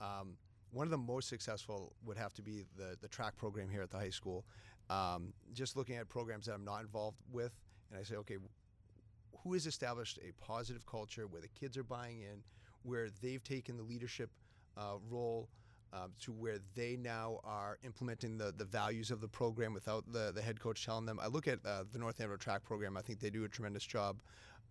Um, 0.00 0.36
one 0.72 0.86
of 0.86 0.90
the 0.90 0.98
most 0.98 1.28
successful 1.28 1.92
would 2.04 2.16
have 2.16 2.32
to 2.34 2.42
be 2.42 2.64
the 2.76 2.96
the 3.00 3.08
track 3.08 3.36
program 3.36 3.68
here 3.68 3.82
at 3.82 3.90
the 3.90 3.98
high 3.98 4.10
school. 4.10 4.44
Um, 4.88 5.32
just 5.52 5.76
looking 5.76 5.96
at 5.96 6.08
programs 6.08 6.46
that 6.46 6.54
I'm 6.54 6.64
not 6.64 6.80
involved 6.80 7.18
with, 7.32 7.52
and 7.90 7.98
I 8.00 8.02
say, 8.04 8.16
okay, 8.16 8.36
who 9.42 9.52
has 9.52 9.66
established 9.66 10.18
a 10.18 10.32
positive 10.44 10.86
culture 10.86 11.26
where 11.26 11.40
the 11.40 11.48
kids 11.48 11.76
are 11.76 11.84
buying 11.84 12.20
in, 12.20 12.42
where 12.82 13.08
they've 13.22 13.42
taken 13.42 13.76
the 13.76 13.82
leadership 13.82 14.30
uh, 14.76 14.94
role. 15.10 15.48
Um, 15.92 16.12
to 16.20 16.32
where 16.32 16.58
they 16.74 16.96
now 16.96 17.40
are 17.42 17.78
implementing 17.82 18.36
the, 18.36 18.52
the 18.54 18.64
values 18.64 19.10
of 19.10 19.20
the 19.20 19.28
program 19.28 19.72
without 19.72 20.04
the, 20.12 20.30
the 20.34 20.42
head 20.42 20.60
coach 20.60 20.84
telling 20.84 21.06
them. 21.06 21.18
I 21.22 21.28
look 21.28 21.48
at 21.48 21.60
uh, 21.64 21.84
the 21.90 21.98
North 21.98 22.20
Andover 22.20 22.36
track 22.36 22.64
program. 22.64 22.96
I 22.96 23.02
think 23.02 23.20
they 23.20 23.30
do 23.30 23.44
a 23.44 23.48
tremendous 23.48 23.84
job. 23.84 24.20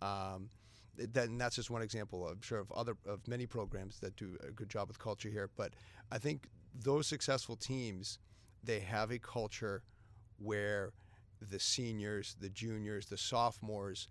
Um, 0.02 0.50
and 0.98 1.40
that's 1.40 1.56
just 1.56 1.70
one 1.70 1.82
example. 1.82 2.28
I'm 2.28 2.42
sure 2.42 2.60
of 2.60 2.72
other 2.72 2.96
of 3.08 3.28
many 3.28 3.46
programs 3.48 4.00
that 4.02 4.16
do 4.18 4.38
a 4.48 4.52
good 4.52 4.70
job 4.70 4.88
with 4.88 5.00
culture 5.00 5.30
here. 5.30 5.50
But 5.56 5.74
I 6.12 6.18
think 6.18 6.48
those 6.74 7.08
successful 7.08 7.56
teams, 7.56 8.20
they 8.64 8.82
have 8.82 9.10
a 9.12 9.18
culture 9.18 9.84
where 10.38 10.92
the 11.42 11.60
seniors, 11.60 12.36
the 12.40 12.50
juniors, 12.50 13.08
the 13.08 13.18
sophomores, 13.18 14.08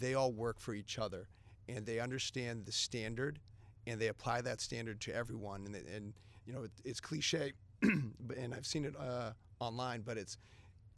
they 0.00 0.14
all 0.14 0.32
work 0.32 0.58
for 0.58 0.74
each 0.74 0.98
other, 0.98 1.28
and 1.68 1.86
they 1.86 2.00
understand 2.00 2.66
the 2.66 2.72
standard, 2.72 3.38
and 3.86 4.00
they 4.00 4.08
apply 4.08 4.40
that 4.42 4.60
standard 4.60 5.00
to 5.02 5.14
everyone. 5.14 5.66
And, 5.66 5.74
and 5.76 6.14
you 6.48 6.54
know, 6.54 6.64
it, 6.64 6.72
it's 6.84 7.00
cliche, 7.00 7.52
and 7.82 8.54
I've 8.56 8.66
seen 8.66 8.84
it 8.84 8.94
uh, 8.98 9.32
online, 9.60 10.00
but 10.00 10.18
it's 10.18 10.36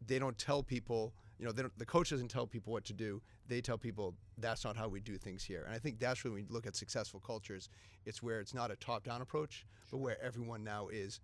they 0.07 0.19
don't 0.19 0.39
tell 0.39 0.63
people 0.63 1.13
you 1.41 1.47
know, 1.47 1.53
the 1.53 1.87
coach 1.87 2.11
doesn't 2.11 2.29
tell 2.29 2.47
people 2.47 2.71
what 2.71 2.85
to 2.85 2.93
do. 2.93 3.23
They 3.49 3.63
tell 3.63 3.79
people 3.79 4.15
that's 4.37 4.63
not 4.63 4.77
how 4.77 4.89
we 4.89 5.01
do 5.01 5.17
things 5.17 5.43
here. 5.43 5.63
And 5.65 5.75
I 5.75 5.79
think 5.79 5.99
that's 5.99 6.23
when 6.23 6.35
we 6.35 6.45
look 6.51 6.67
at 6.67 6.77
successful 6.77 7.19
cultures. 7.19 7.71
It's 8.05 8.23
where 8.23 8.41
it's 8.41 8.53
not 8.53 8.71
a 8.71 8.77
top-down 8.77 9.23
approach, 9.23 9.65
but 9.91 9.99
where 9.99 10.23
everyone 10.23 10.63
now 10.65 10.89
is, 10.89 11.19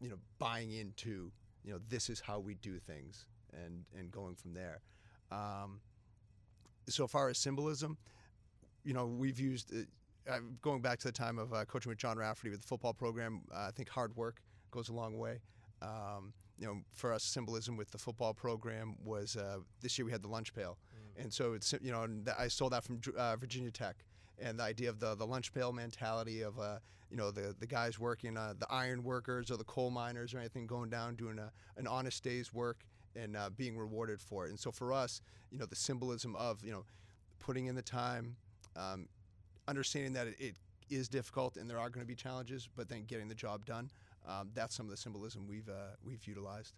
you 0.00 0.08
know, 0.08 0.16
buying 0.40 0.72
into, 0.72 1.30
you 1.62 1.72
know, 1.72 1.78
this 1.88 2.10
is 2.10 2.18
how 2.18 2.40
we 2.40 2.54
do 2.56 2.80
things, 2.80 3.24
and 3.52 3.84
and 3.96 4.10
going 4.10 4.34
from 4.34 4.52
there. 4.52 4.80
Um, 5.30 5.80
so 6.88 7.06
far 7.06 7.28
as 7.28 7.38
symbolism, 7.38 7.98
you 8.82 8.94
know, 8.94 9.06
we've 9.06 9.38
used. 9.38 9.72
Uh, 10.28 10.38
going 10.60 10.80
back 10.80 10.98
to 11.00 11.08
the 11.08 11.12
time 11.12 11.38
of 11.38 11.52
uh, 11.52 11.64
coaching 11.64 11.90
with 11.90 11.98
John 11.98 12.16
Rafferty 12.16 12.50
with 12.50 12.60
the 12.60 12.66
football 12.66 12.92
program, 12.92 13.42
uh, 13.52 13.66
I 13.68 13.70
think 13.72 13.88
hard 13.88 14.14
work 14.16 14.40
goes 14.70 14.88
a 14.88 14.92
long 14.92 15.18
way. 15.18 15.40
Um, 15.80 16.32
you 16.58 16.66
know, 16.66 16.76
for 16.92 17.12
us, 17.12 17.24
symbolism 17.24 17.76
with 17.76 17.90
the 17.90 17.98
football 17.98 18.32
program 18.32 18.94
was 19.04 19.36
uh, 19.36 19.58
this 19.80 19.98
year 19.98 20.06
we 20.06 20.12
had 20.12 20.22
the 20.22 20.28
lunch 20.28 20.54
pail, 20.54 20.78
mm. 20.94 21.22
and 21.22 21.32
so 21.32 21.54
it's 21.54 21.74
you 21.82 21.90
know, 21.90 22.06
I 22.38 22.46
stole 22.46 22.70
that 22.70 22.84
from 22.84 23.00
uh, 23.16 23.34
Virginia 23.34 23.72
Tech, 23.72 23.96
and 24.38 24.60
the 24.60 24.62
idea 24.62 24.90
of 24.90 25.00
the 25.00 25.16
the 25.16 25.26
lunch 25.26 25.52
pail 25.52 25.72
mentality 25.72 26.42
of 26.42 26.56
uh, 26.60 26.78
you 27.10 27.16
know 27.16 27.32
the 27.32 27.54
the 27.58 27.66
guys 27.66 27.98
working, 27.98 28.36
uh, 28.36 28.54
the 28.56 28.66
iron 28.70 29.02
workers 29.02 29.50
or 29.50 29.56
the 29.56 29.64
coal 29.64 29.90
miners 29.90 30.34
or 30.34 30.38
anything 30.38 30.68
going 30.68 30.88
down 30.88 31.16
doing 31.16 31.40
a, 31.40 31.50
an 31.76 31.88
honest 31.88 32.22
day's 32.22 32.52
work 32.52 32.84
and 33.16 33.36
uh, 33.36 33.50
being 33.56 33.76
rewarded 33.76 34.20
for 34.20 34.46
it. 34.46 34.50
And 34.50 34.58
so 34.58 34.70
for 34.70 34.92
us, 34.92 35.20
you 35.50 35.58
know, 35.58 35.66
the 35.66 35.76
symbolism 35.76 36.36
of 36.36 36.64
you 36.64 36.70
know, 36.70 36.84
putting 37.40 37.66
in 37.66 37.74
the 37.74 37.82
time, 37.82 38.36
um, 38.76 39.08
understanding 39.68 40.12
that 40.14 40.26
it, 40.28 40.36
it 40.38 40.54
is 40.90 41.08
difficult 41.08 41.56
and 41.56 41.68
there 41.68 41.78
are 41.78 41.88
going 41.90 42.04
to 42.04 42.08
be 42.08 42.14
challenges, 42.14 42.68
but 42.76 42.88
then 42.88 43.04
getting 43.04 43.28
the 43.28 43.34
job 43.34 43.64
done 43.64 43.90
um, 44.26 44.50
that's 44.54 44.74
some 44.74 44.86
of 44.86 44.90
the 44.90 44.96
symbolism 44.96 45.46
we've 45.48 45.68
uh, 45.68 45.94
we've 46.04 46.24
utilized. 46.26 46.74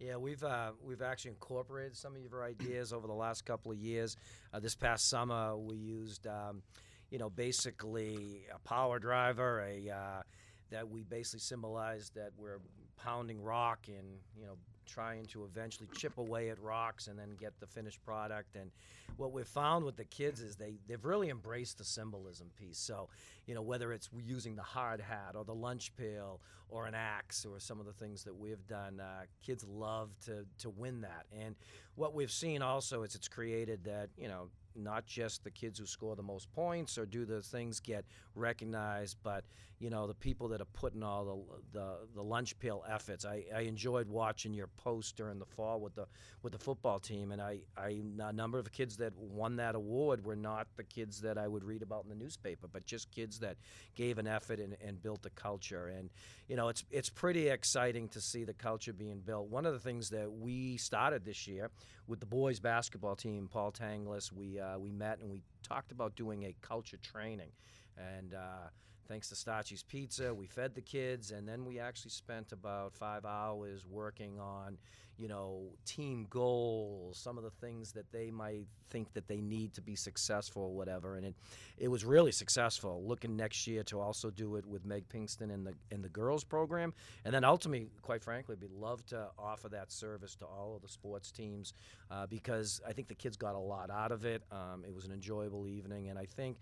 Yeah, 0.00 0.16
we've 0.16 0.42
uh, 0.42 0.72
we've 0.82 1.02
actually 1.02 1.32
incorporated 1.32 1.96
some 1.96 2.14
of 2.14 2.22
your 2.22 2.44
ideas 2.44 2.92
over 2.92 3.06
the 3.06 3.14
last 3.14 3.44
couple 3.44 3.72
of 3.72 3.78
years. 3.78 4.16
Uh, 4.52 4.60
this 4.60 4.74
past 4.74 5.08
summer, 5.08 5.56
we 5.56 5.76
used, 5.76 6.26
um, 6.26 6.62
you 7.10 7.18
know, 7.18 7.30
basically 7.30 8.46
a 8.54 8.58
power 8.68 8.98
driver, 8.98 9.60
a 9.60 9.90
uh, 9.90 10.22
that 10.70 10.88
we 10.88 11.02
basically 11.04 11.40
symbolized 11.40 12.14
that 12.16 12.30
we're 12.36 12.58
pounding 12.96 13.42
rock 13.42 13.86
and 13.88 14.18
you 14.38 14.44
know 14.44 14.56
trying 14.86 15.26
to 15.26 15.44
eventually 15.44 15.88
chip 15.94 16.18
away 16.18 16.50
at 16.50 16.58
rocks 16.60 17.06
and 17.06 17.18
then 17.18 17.36
get 17.38 17.58
the 17.60 17.66
finished 17.66 18.04
product. 18.04 18.56
And 18.56 18.70
what 19.16 19.32
we've 19.32 19.46
found 19.46 19.84
with 19.84 19.96
the 19.96 20.04
kids 20.04 20.40
is 20.40 20.56
they, 20.56 20.74
they've 20.86 21.04
really 21.04 21.30
embraced 21.30 21.78
the 21.78 21.84
symbolism 21.84 22.50
piece. 22.58 22.78
So, 22.78 23.08
you 23.46 23.54
know, 23.54 23.62
whether 23.62 23.92
it's 23.92 24.08
using 24.24 24.56
the 24.56 24.62
hard 24.62 25.00
hat 25.00 25.34
or 25.36 25.44
the 25.44 25.54
lunch 25.54 25.94
pail 25.96 26.40
or 26.68 26.86
an 26.86 26.94
axe 26.94 27.44
or 27.44 27.58
some 27.60 27.80
of 27.80 27.86
the 27.86 27.92
things 27.92 28.24
that 28.24 28.34
we've 28.34 28.66
done, 28.66 29.00
uh, 29.00 29.22
kids 29.42 29.64
love 29.64 30.10
to, 30.26 30.44
to 30.58 30.70
win 30.70 31.02
that. 31.02 31.26
And 31.32 31.54
what 31.94 32.14
we've 32.14 32.32
seen 32.32 32.62
also 32.62 33.02
is 33.02 33.14
it's 33.14 33.28
created 33.28 33.84
that, 33.84 34.08
you 34.16 34.28
know, 34.28 34.48
not 34.76 35.06
just 35.06 35.44
the 35.44 35.50
kids 35.50 35.78
who 35.78 35.86
score 35.86 36.16
the 36.16 36.22
most 36.22 36.50
points 36.52 36.98
or 36.98 37.06
do 37.06 37.24
the 37.24 37.42
things 37.42 37.80
get 37.80 38.04
recognized, 38.34 39.16
but 39.22 39.44
you 39.78 39.90
know 39.90 40.06
the 40.06 40.14
people 40.14 40.48
that 40.48 40.60
are 40.60 40.66
putting 40.66 41.02
all 41.02 41.24
the 41.72 41.78
the, 41.78 41.96
the 42.14 42.22
lunch 42.22 42.58
pail 42.58 42.84
efforts. 42.88 43.24
I, 43.24 43.44
I 43.54 43.60
enjoyed 43.60 44.08
watching 44.08 44.54
your 44.54 44.68
post 44.68 45.16
during 45.16 45.38
the 45.38 45.44
fall 45.44 45.80
with 45.80 45.94
the 45.94 46.06
with 46.42 46.52
the 46.52 46.58
football 46.58 46.98
team, 46.98 47.32
and 47.32 47.42
I, 47.42 47.58
I 47.76 48.00
a 48.20 48.32
number 48.32 48.58
of 48.58 48.70
kids 48.72 48.96
that 48.98 49.16
won 49.16 49.56
that 49.56 49.74
award 49.74 50.24
were 50.24 50.36
not 50.36 50.68
the 50.76 50.84
kids 50.84 51.20
that 51.22 51.38
I 51.38 51.48
would 51.48 51.64
read 51.64 51.82
about 51.82 52.04
in 52.04 52.08
the 52.08 52.16
newspaper, 52.16 52.66
but 52.72 52.86
just 52.86 53.10
kids 53.10 53.40
that 53.40 53.56
gave 53.94 54.18
an 54.18 54.26
effort 54.26 54.58
and, 54.58 54.76
and 54.84 55.02
built 55.02 55.26
a 55.26 55.30
culture. 55.30 55.88
And 55.88 56.10
you 56.48 56.56
know 56.56 56.68
it's 56.68 56.84
it's 56.90 57.10
pretty 57.10 57.48
exciting 57.48 58.08
to 58.10 58.20
see 58.20 58.44
the 58.44 58.54
culture 58.54 58.92
being 58.92 59.20
built. 59.20 59.48
One 59.48 59.66
of 59.66 59.72
the 59.72 59.80
things 59.80 60.10
that 60.10 60.32
we 60.32 60.76
started 60.76 61.24
this 61.24 61.46
year 61.46 61.70
with 62.06 62.20
the 62.20 62.26
boys 62.26 62.60
basketball 62.60 63.16
team, 63.16 63.48
Paul 63.50 63.72
Tanglis, 63.72 64.32
we 64.32 64.60
uh, 64.60 64.63
Uh, 64.64 64.78
we 64.78 64.90
met 64.90 65.20
and 65.20 65.30
we 65.30 65.42
talked 65.62 65.92
about 65.92 66.16
doing 66.16 66.44
a 66.44 66.54
culture 66.62 66.98
training, 67.02 67.52
and. 67.96 68.34
Uh, 68.34 68.68
Thanks 69.06 69.28
to 69.28 69.34
Stacci's 69.34 69.82
Pizza, 69.82 70.32
we 70.32 70.46
fed 70.46 70.74
the 70.74 70.80
kids, 70.80 71.30
and 71.30 71.46
then 71.46 71.64
we 71.66 71.78
actually 71.78 72.10
spent 72.10 72.52
about 72.52 72.94
five 72.94 73.26
hours 73.26 73.84
working 73.86 74.38
on, 74.40 74.78
you 75.18 75.28
know, 75.28 75.64
team 75.84 76.26
goals, 76.30 77.18
some 77.18 77.36
of 77.36 77.44
the 77.44 77.50
things 77.50 77.92
that 77.92 78.10
they 78.12 78.30
might 78.30 78.66
think 78.88 79.12
that 79.12 79.28
they 79.28 79.40
need 79.40 79.74
to 79.74 79.82
be 79.82 79.94
successful 79.94 80.62
or 80.62 80.74
whatever. 80.74 81.16
And 81.16 81.26
it, 81.26 81.34
it 81.76 81.88
was 81.88 82.04
really 82.04 82.32
successful. 82.32 83.02
Looking 83.06 83.36
next 83.36 83.66
year 83.66 83.82
to 83.84 84.00
also 84.00 84.30
do 84.30 84.56
it 84.56 84.64
with 84.64 84.86
Meg 84.86 85.06
Pinkston 85.08 85.52
in 85.52 85.64
the 85.64 85.74
in 85.90 86.00
the 86.00 86.08
girls 86.08 86.42
program, 86.42 86.94
and 87.26 87.34
then 87.34 87.44
ultimately, 87.44 87.90
quite 88.00 88.22
frankly, 88.22 88.56
we'd 88.58 88.70
love 88.70 89.04
to 89.06 89.28
offer 89.38 89.68
that 89.68 89.92
service 89.92 90.34
to 90.36 90.46
all 90.46 90.74
of 90.76 90.82
the 90.82 90.88
sports 90.88 91.30
teams 91.30 91.74
uh, 92.10 92.26
because 92.26 92.80
I 92.88 92.92
think 92.92 93.08
the 93.08 93.14
kids 93.14 93.36
got 93.36 93.54
a 93.54 93.58
lot 93.58 93.90
out 93.90 94.12
of 94.12 94.24
it. 94.24 94.42
Um, 94.50 94.84
it 94.86 94.94
was 94.94 95.04
an 95.04 95.12
enjoyable 95.12 95.68
evening, 95.68 96.08
and 96.08 96.18
I 96.18 96.24
think 96.24 96.56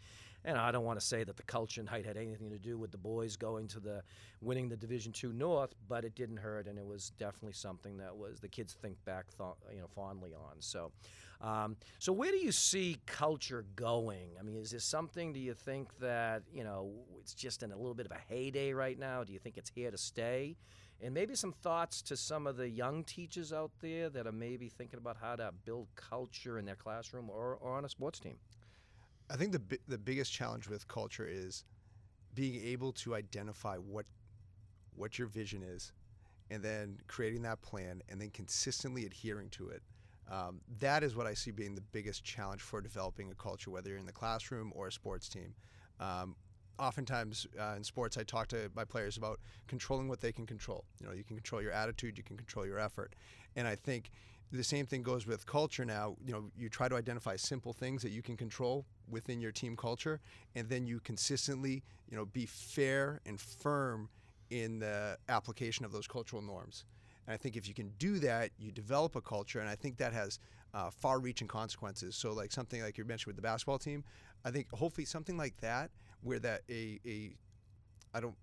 and 0.45 0.59
I 0.59 0.73
don't 0.73 0.85
want 0.85 0.99
to 0.99 1.05
say 1.05 1.25
that 1.25 1.37
the 1.37 1.43
culture 1.45 1.81
and 1.81 1.89
height 1.89 2.05
had 2.05 2.17
anything 2.17 2.51
to 2.51 2.59
do 2.59 2.77
with 2.77 2.91
the 2.91 2.99
boys 2.99 3.37
going 3.37 3.69
to 3.69 3.81
the 3.81 4.03
winning 4.41 4.69
the 4.69 4.77
Division 4.77 5.13
Two 5.13 5.33
North, 5.33 5.75
but 5.89 6.05
it 6.05 6.15
didn't 6.15 6.39
hurt, 6.39 6.67
and 6.67 6.79
it 6.79 6.87
was 6.87 7.13
definitely 7.19 7.53
something 7.53 7.97
that 7.99 8.17
was 8.17 8.41
the 8.41 8.49
kids 8.49 8.75
think 8.81 8.97
back, 9.05 9.27
you 9.73 9.81
know, 9.81 9.87
fondly 9.95 10.33
on. 10.35 10.57
So, 10.61 10.91
um, 11.41 11.77
so 11.99 12.13
where 12.13 12.31
do 12.31 12.39
you 12.39 12.53
see 12.53 12.99
culture 13.07 13.65
going? 13.77 14.31
I 14.39 14.43
mean, 14.43 14.57
is 14.57 14.71
this 14.71 14.85
something? 14.85 15.33
Do 15.33 15.41
you 15.41 15.55
think 15.55 15.97
that 15.99 16.43
you 16.53 16.65
know 16.65 16.93
it's 17.21 17.35
just 17.35 17.63
in 17.63 17.73
a 17.73 17.77
little 17.77 17.95
bit 17.95 18.07
of 18.07 18.13
a 18.13 18.21
heyday 18.29 18.73
right 18.73 18.99
now? 18.99 19.25
Do 19.25 19.33
you 19.33 19.39
think 19.39 19.57
it's 19.57 19.71
here 19.71 19.91
to 19.91 19.99
stay? 19.99 20.57
And 21.05 21.13
maybe 21.13 21.35
some 21.35 21.53
thoughts 21.53 22.01
to 22.03 22.17
some 22.17 22.47
of 22.47 22.57
the 22.57 22.69
young 22.69 23.03
teachers 23.03 23.53
out 23.53 23.73
there 23.81 24.09
that 24.11 24.25
are 24.25 24.33
maybe 24.33 24.69
thinking 24.69 24.99
about 24.99 25.17
how 25.21 25.35
to 25.35 25.53
build 25.65 25.89
culture 25.97 26.61
in 26.61 26.65
their 26.65 26.77
classroom 26.77 27.29
or, 27.29 27.59
or 27.61 27.73
on 27.77 27.85
a 27.85 27.89
sports 27.89 28.21
team. 28.21 28.37
I 29.33 29.37
think 29.37 29.53
the 29.53 29.79
the 29.89 29.97
biggest 29.97 30.31
challenge 30.31 30.69
with 30.69 30.87
culture 30.89 31.27
is 31.27 31.65
being 32.35 32.63
able 32.67 32.93
to 32.93 33.15
identify 33.15 33.77
what 33.77 34.05
what 34.95 35.19
your 35.19 35.27
vision 35.27 35.63
is, 35.63 35.93
and 36.51 36.63
then 36.63 36.99
creating 37.07 37.43
that 37.43 37.63
plan, 37.63 38.03
and 38.11 38.21
then 38.21 38.29
consistently 38.31 39.07
adhering 39.07 39.49
to 39.51 39.71
it. 39.71 39.83
Um, 40.31 40.61
that 40.81 41.03
is 41.03 41.17
what 41.17 41.27
I 41.27 41.33
see 41.33 41.51
being 41.51 41.75
the 41.75 41.81
biggest 41.81 42.25
challenge 42.25 42.61
for 42.61 42.81
developing 42.83 43.31
a 43.31 43.35
culture, 43.35 43.71
whether 43.71 43.89
you're 43.89 43.99
in 43.99 44.07
the 44.07 44.13
classroom 44.13 44.71
or 44.75 44.89
a 44.89 44.93
sports 44.93 45.29
team. 45.29 45.55
Um, 45.99 46.37
oftentimes 46.79 47.47
uh, 47.59 47.75
in 47.77 47.85
sports, 47.85 48.19
I 48.19 48.25
talk 48.25 48.49
to 48.49 48.71
my 48.75 48.85
players 48.85 49.17
about 49.17 49.41
controlling 49.67 50.09
what 50.09 50.21
they 50.21 50.33
can 50.33 50.47
control. 50.47 50.85
You 51.01 51.07
know, 51.07 51.13
you 51.13 51.25
can 51.25 51.37
control 51.37 51.63
your 51.63 51.73
attitude, 51.73 52.19
you 52.19 52.25
can 52.25 52.37
control 52.37 52.67
your 52.67 52.79
effort, 52.79 53.15
and 53.57 53.67
I 53.67 53.77
think 53.77 54.11
the 54.53 54.63
same 54.63 54.85
thing 54.85 55.03
goes 55.03 55.27
with 55.27 55.47
culture 55.47 55.85
now. 55.85 56.17
You 56.25 56.33
know, 56.33 56.51
you 56.55 56.69
try 56.69 56.89
to 56.89 56.95
identify 56.97 57.37
simple 57.37 57.73
things 57.73 58.03
that 58.03 58.11
you 58.11 58.23
can 58.23 58.37
control 58.37 58.85
within 59.13 59.41
your 59.41 59.53
team 59.53 59.77
culture, 59.77 60.21
and 60.55 60.69
then 60.69 60.87
you 60.87 60.99
consistently, 61.01 61.85
you 62.11 62.17
know, 62.17 62.25
be 62.25 62.47
fair 62.47 63.21
and 63.25 63.41
firm 63.41 64.09
in 64.51 64.81
the 64.81 65.17
application 65.29 65.85
of 65.85 65.93
those 65.93 66.07
cultural 66.07 66.43
norms. 66.43 66.85
And 67.27 67.35
I 67.35 67.37
think 67.37 67.57
if 67.57 67.69
you 67.69 67.75
can 67.75 67.93
do 67.99 68.19
that, 68.19 68.51
you 68.59 68.73
develop 68.73 69.15
a 69.15 69.21
culture, 69.21 69.61
and 69.61 69.69
I 69.69 69.77
think 69.77 69.99
that 69.99 70.13
has 70.13 70.41
uh, 70.75 70.91
far-reaching 70.91 71.49
consequences. 71.49 72.17
So, 72.17 72.33
like 72.33 72.51
something 72.51 72.83
like 72.83 72.99
you 72.99 73.05
mentioned 73.05 73.29
with 73.29 73.37
the 73.37 73.43
basketball 73.43 73.79
team, 73.79 74.03
I 74.45 74.51
think 74.51 74.67
hopefully 74.73 75.05
something 75.05 75.37
like 75.37 75.57
that, 75.61 75.91
where 76.23 76.41
that 76.41 76.63
a, 76.69 76.99
a 77.07 77.35
I 78.15 78.21
don't 78.21 78.35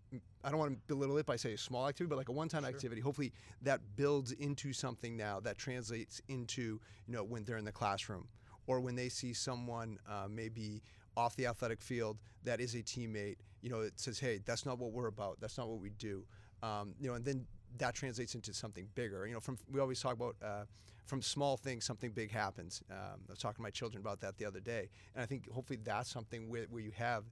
I 0.43 0.49
don't 0.49 0.59
want 0.59 0.71
to 0.71 0.79
belittle 0.87 1.17
it 1.17 1.25
by 1.25 1.35
saying 1.35 1.55
a 1.55 1.57
small 1.57 1.87
activity, 1.87 2.09
but 2.09 2.17
like 2.17 2.29
a 2.29 2.33
one-time 2.33 2.63
sure. 2.63 2.69
activity. 2.69 3.01
Hopefully 3.01 3.33
that 3.61 3.81
builds 3.95 4.31
into 4.31 4.73
something 4.73 5.17
now 5.17 5.39
that 5.41 5.57
translates 5.57 6.21
into 6.27 6.79
you 7.07 7.13
know 7.13 7.23
when 7.23 7.43
they're 7.43 7.57
in 7.57 7.65
the 7.65 7.71
classroom 7.71 8.27
or 8.69 8.79
when 8.79 8.95
they 8.95 9.09
see 9.09 9.33
someone 9.33 9.97
uh, 10.07 10.27
maybe 10.29 10.83
off 11.17 11.35
the 11.35 11.47
athletic 11.47 11.81
field 11.81 12.19
that 12.43 12.61
is 12.61 12.75
a 12.75 12.83
teammate. 12.83 13.37
You 13.63 13.71
know, 13.71 13.79
it 13.79 13.93
says, 13.99 14.19
hey, 14.19 14.39
that's 14.45 14.63
not 14.63 14.77
what 14.77 14.91
we're 14.91 15.07
about. 15.07 15.41
That's 15.41 15.57
not 15.57 15.67
what 15.67 15.79
we 15.79 15.89
do. 15.89 16.23
Um, 16.61 16.93
you 16.99 17.09
know, 17.09 17.15
and 17.15 17.25
then 17.25 17.47
that 17.79 17.95
translates 17.95 18.35
into 18.35 18.53
something 18.53 18.87
bigger. 18.93 19.25
You 19.25 19.33
know, 19.33 19.39
from 19.39 19.57
we 19.71 19.79
always 19.79 19.99
talk 19.99 20.13
about 20.13 20.35
uh, 20.45 20.65
from 21.07 21.23
small 21.23 21.57
things, 21.57 21.83
something 21.83 22.11
big 22.11 22.29
happens. 22.29 22.83
Um, 22.91 23.21
I 23.27 23.31
was 23.31 23.39
talking 23.39 23.55
to 23.55 23.63
my 23.63 23.71
children 23.71 24.01
about 24.01 24.21
that 24.21 24.37
the 24.37 24.45
other 24.45 24.59
day, 24.59 24.89
and 25.15 25.23
I 25.23 25.25
think 25.25 25.49
hopefully 25.49 25.79
that's 25.83 26.11
something 26.11 26.47
where, 26.47 26.67
where 26.69 26.83
you 26.83 26.91
have 26.95 27.23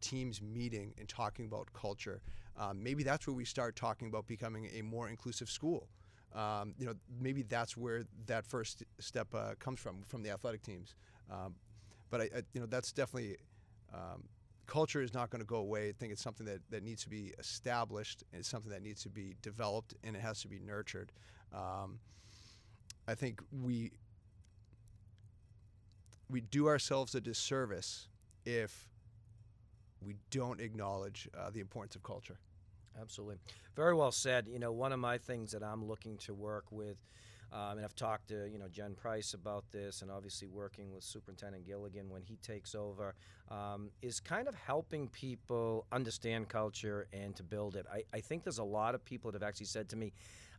teams 0.00 0.40
meeting 0.40 0.94
and 0.96 1.08
talking 1.08 1.46
about 1.46 1.72
culture. 1.72 2.22
Um, 2.56 2.80
maybe 2.80 3.02
that's 3.02 3.26
where 3.26 3.34
we 3.34 3.44
start 3.44 3.74
talking 3.74 4.06
about 4.06 4.28
becoming 4.28 4.70
a 4.72 4.82
more 4.82 5.08
inclusive 5.08 5.50
school. 5.50 5.88
Um, 6.34 6.74
you 6.78 6.86
know, 6.86 6.94
maybe 7.20 7.42
that's 7.42 7.76
where 7.76 8.02
that 8.26 8.44
first 8.44 8.82
step 8.98 9.28
uh, 9.34 9.54
comes 9.58 9.78
from, 9.78 10.02
from 10.08 10.22
the 10.22 10.30
athletic 10.30 10.62
teams. 10.62 10.94
Um, 11.30 11.54
but 12.10 12.22
I, 12.22 12.24
I, 12.24 12.42
you 12.52 12.60
know, 12.60 12.66
that's 12.66 12.92
definitely 12.92 13.36
um, 13.92 14.24
culture 14.66 15.00
is 15.00 15.14
not 15.14 15.30
going 15.30 15.40
to 15.40 15.46
go 15.46 15.56
away. 15.56 15.88
I 15.88 15.92
think 15.92 16.12
it's 16.12 16.22
something 16.22 16.46
that, 16.46 16.60
that 16.70 16.82
needs 16.82 17.02
to 17.04 17.08
be 17.10 17.32
established. 17.38 18.24
It's 18.32 18.48
something 18.48 18.72
that 18.72 18.82
needs 18.82 19.02
to 19.02 19.08
be 19.08 19.36
developed, 19.42 19.94
and 20.02 20.16
it 20.16 20.22
has 20.22 20.40
to 20.42 20.48
be 20.48 20.58
nurtured. 20.58 21.12
Um, 21.52 21.98
I 23.06 23.14
think 23.14 23.40
we 23.52 23.92
we 26.30 26.40
do 26.40 26.68
ourselves 26.68 27.14
a 27.14 27.20
disservice 27.20 28.08
if 28.46 28.88
we 30.00 30.16
don't 30.30 30.60
acknowledge 30.60 31.28
uh, 31.38 31.50
the 31.50 31.60
importance 31.60 31.94
of 31.94 32.02
culture. 32.02 32.38
Absolutely. 33.00 33.36
Very 33.74 33.94
well 33.94 34.12
said. 34.12 34.46
You 34.48 34.58
know, 34.58 34.72
one 34.72 34.92
of 34.92 35.00
my 35.00 35.18
things 35.18 35.52
that 35.52 35.62
I'm 35.62 35.84
looking 35.84 36.16
to 36.18 36.34
work 36.34 36.66
with 36.70 36.96
Um, 37.52 37.76
and 37.78 37.84
I've 37.84 37.94
talked 37.94 38.28
to 38.28 38.48
you 38.50 38.58
know 38.58 38.68
Jen 38.68 38.94
Price 38.96 39.32
about 39.34 39.64
this, 39.70 40.02
and 40.02 40.10
obviously 40.10 40.48
working 40.48 40.92
with 40.92 41.04
Superintendent 41.04 41.64
Gilligan 41.66 42.10
when 42.10 42.22
he 42.22 42.36
takes 42.38 42.74
over, 42.74 43.14
um, 43.48 43.90
is 44.02 44.18
kind 44.20 44.48
of 44.48 44.56
helping 44.56 45.08
people 45.08 45.86
understand 45.92 46.48
culture 46.48 47.06
and 47.12 47.36
to 47.36 47.44
build 47.44 47.76
it. 47.76 47.86
I, 47.92 48.02
I 48.12 48.20
think 48.20 48.42
there's 48.42 48.58
a 48.58 48.64
lot 48.80 48.94
of 48.96 49.04
people 49.04 49.30
that 49.30 49.40
have 49.40 49.48
actually 49.48 49.66
said 49.66 49.88
to 49.90 49.96
me, 49.96 50.12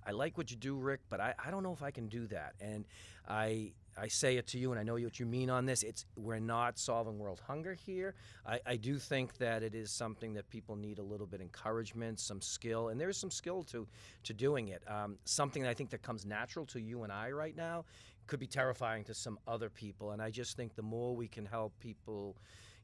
I 0.06 0.12
like 0.12 0.38
what 0.38 0.52
you 0.52 0.58
do, 0.58 0.76
Rick, 0.76 1.02
but 1.10 1.20
I, 1.20 1.34
I 1.44 1.52
don't 1.52 1.64
know 1.64 1.74
if 1.74 1.82
I 1.82 1.92
can 1.92 2.08
do 2.08 2.28
that. 2.28 2.54
And 2.62 2.86
I 3.28 3.72
I 3.98 4.10
say 4.10 4.36
it 4.36 4.48
to 4.48 4.60
you, 4.60 4.72
and 4.72 4.80
I 4.80 4.84
know 4.84 4.96
what 4.96 5.20
you 5.20 5.26
mean 5.26 5.50
on 5.50 5.66
this. 5.66 5.82
It's 5.82 6.06
we're 6.18 6.40
not 6.40 6.78
solving 6.78 7.18
world 7.18 7.42
hunger 7.48 7.74
here. 7.74 8.14
I, 8.46 8.60
I 8.66 8.76
do 8.76 8.98
think 8.98 9.38
that 9.38 9.64
it 9.64 9.74
is 9.74 9.90
something 9.90 10.34
that 10.34 10.50
people 10.50 10.76
need 10.76 11.00
a 11.00 11.04
little 11.04 11.26
bit 11.26 11.40
encouragement, 11.40 12.20
some 12.20 12.42
skill, 12.42 12.90
and 12.90 13.00
there 13.00 13.10
is 13.10 13.18
some 13.18 13.32
skill 13.32 13.64
to 13.64 13.88
to 14.24 14.34
doing 14.34 14.68
it. 14.68 14.84
Um, 14.88 15.18
something 15.26 15.64
that 15.64 15.70
I 15.70 15.74
think 15.74 15.90
that 15.92 16.02
comes 16.02 16.26
natural 16.26 16.66
to 16.68 16.80
you 16.80 17.04
and 17.04 17.12
I 17.12 17.32
right 17.32 17.56
now 17.56 17.86
could 18.28 18.40
be 18.40 18.48
terrifying 18.48 19.04
to 19.06 19.14
some 19.14 19.38
other 19.48 19.70
people. 19.70 20.12
And 20.12 20.22
I 20.22 20.30
just 20.30 20.58
think 20.58 20.76
the 20.76 20.82
more 20.82 21.16
we 21.16 21.28
can 21.28 21.46
help 21.46 21.78
people 21.80 22.36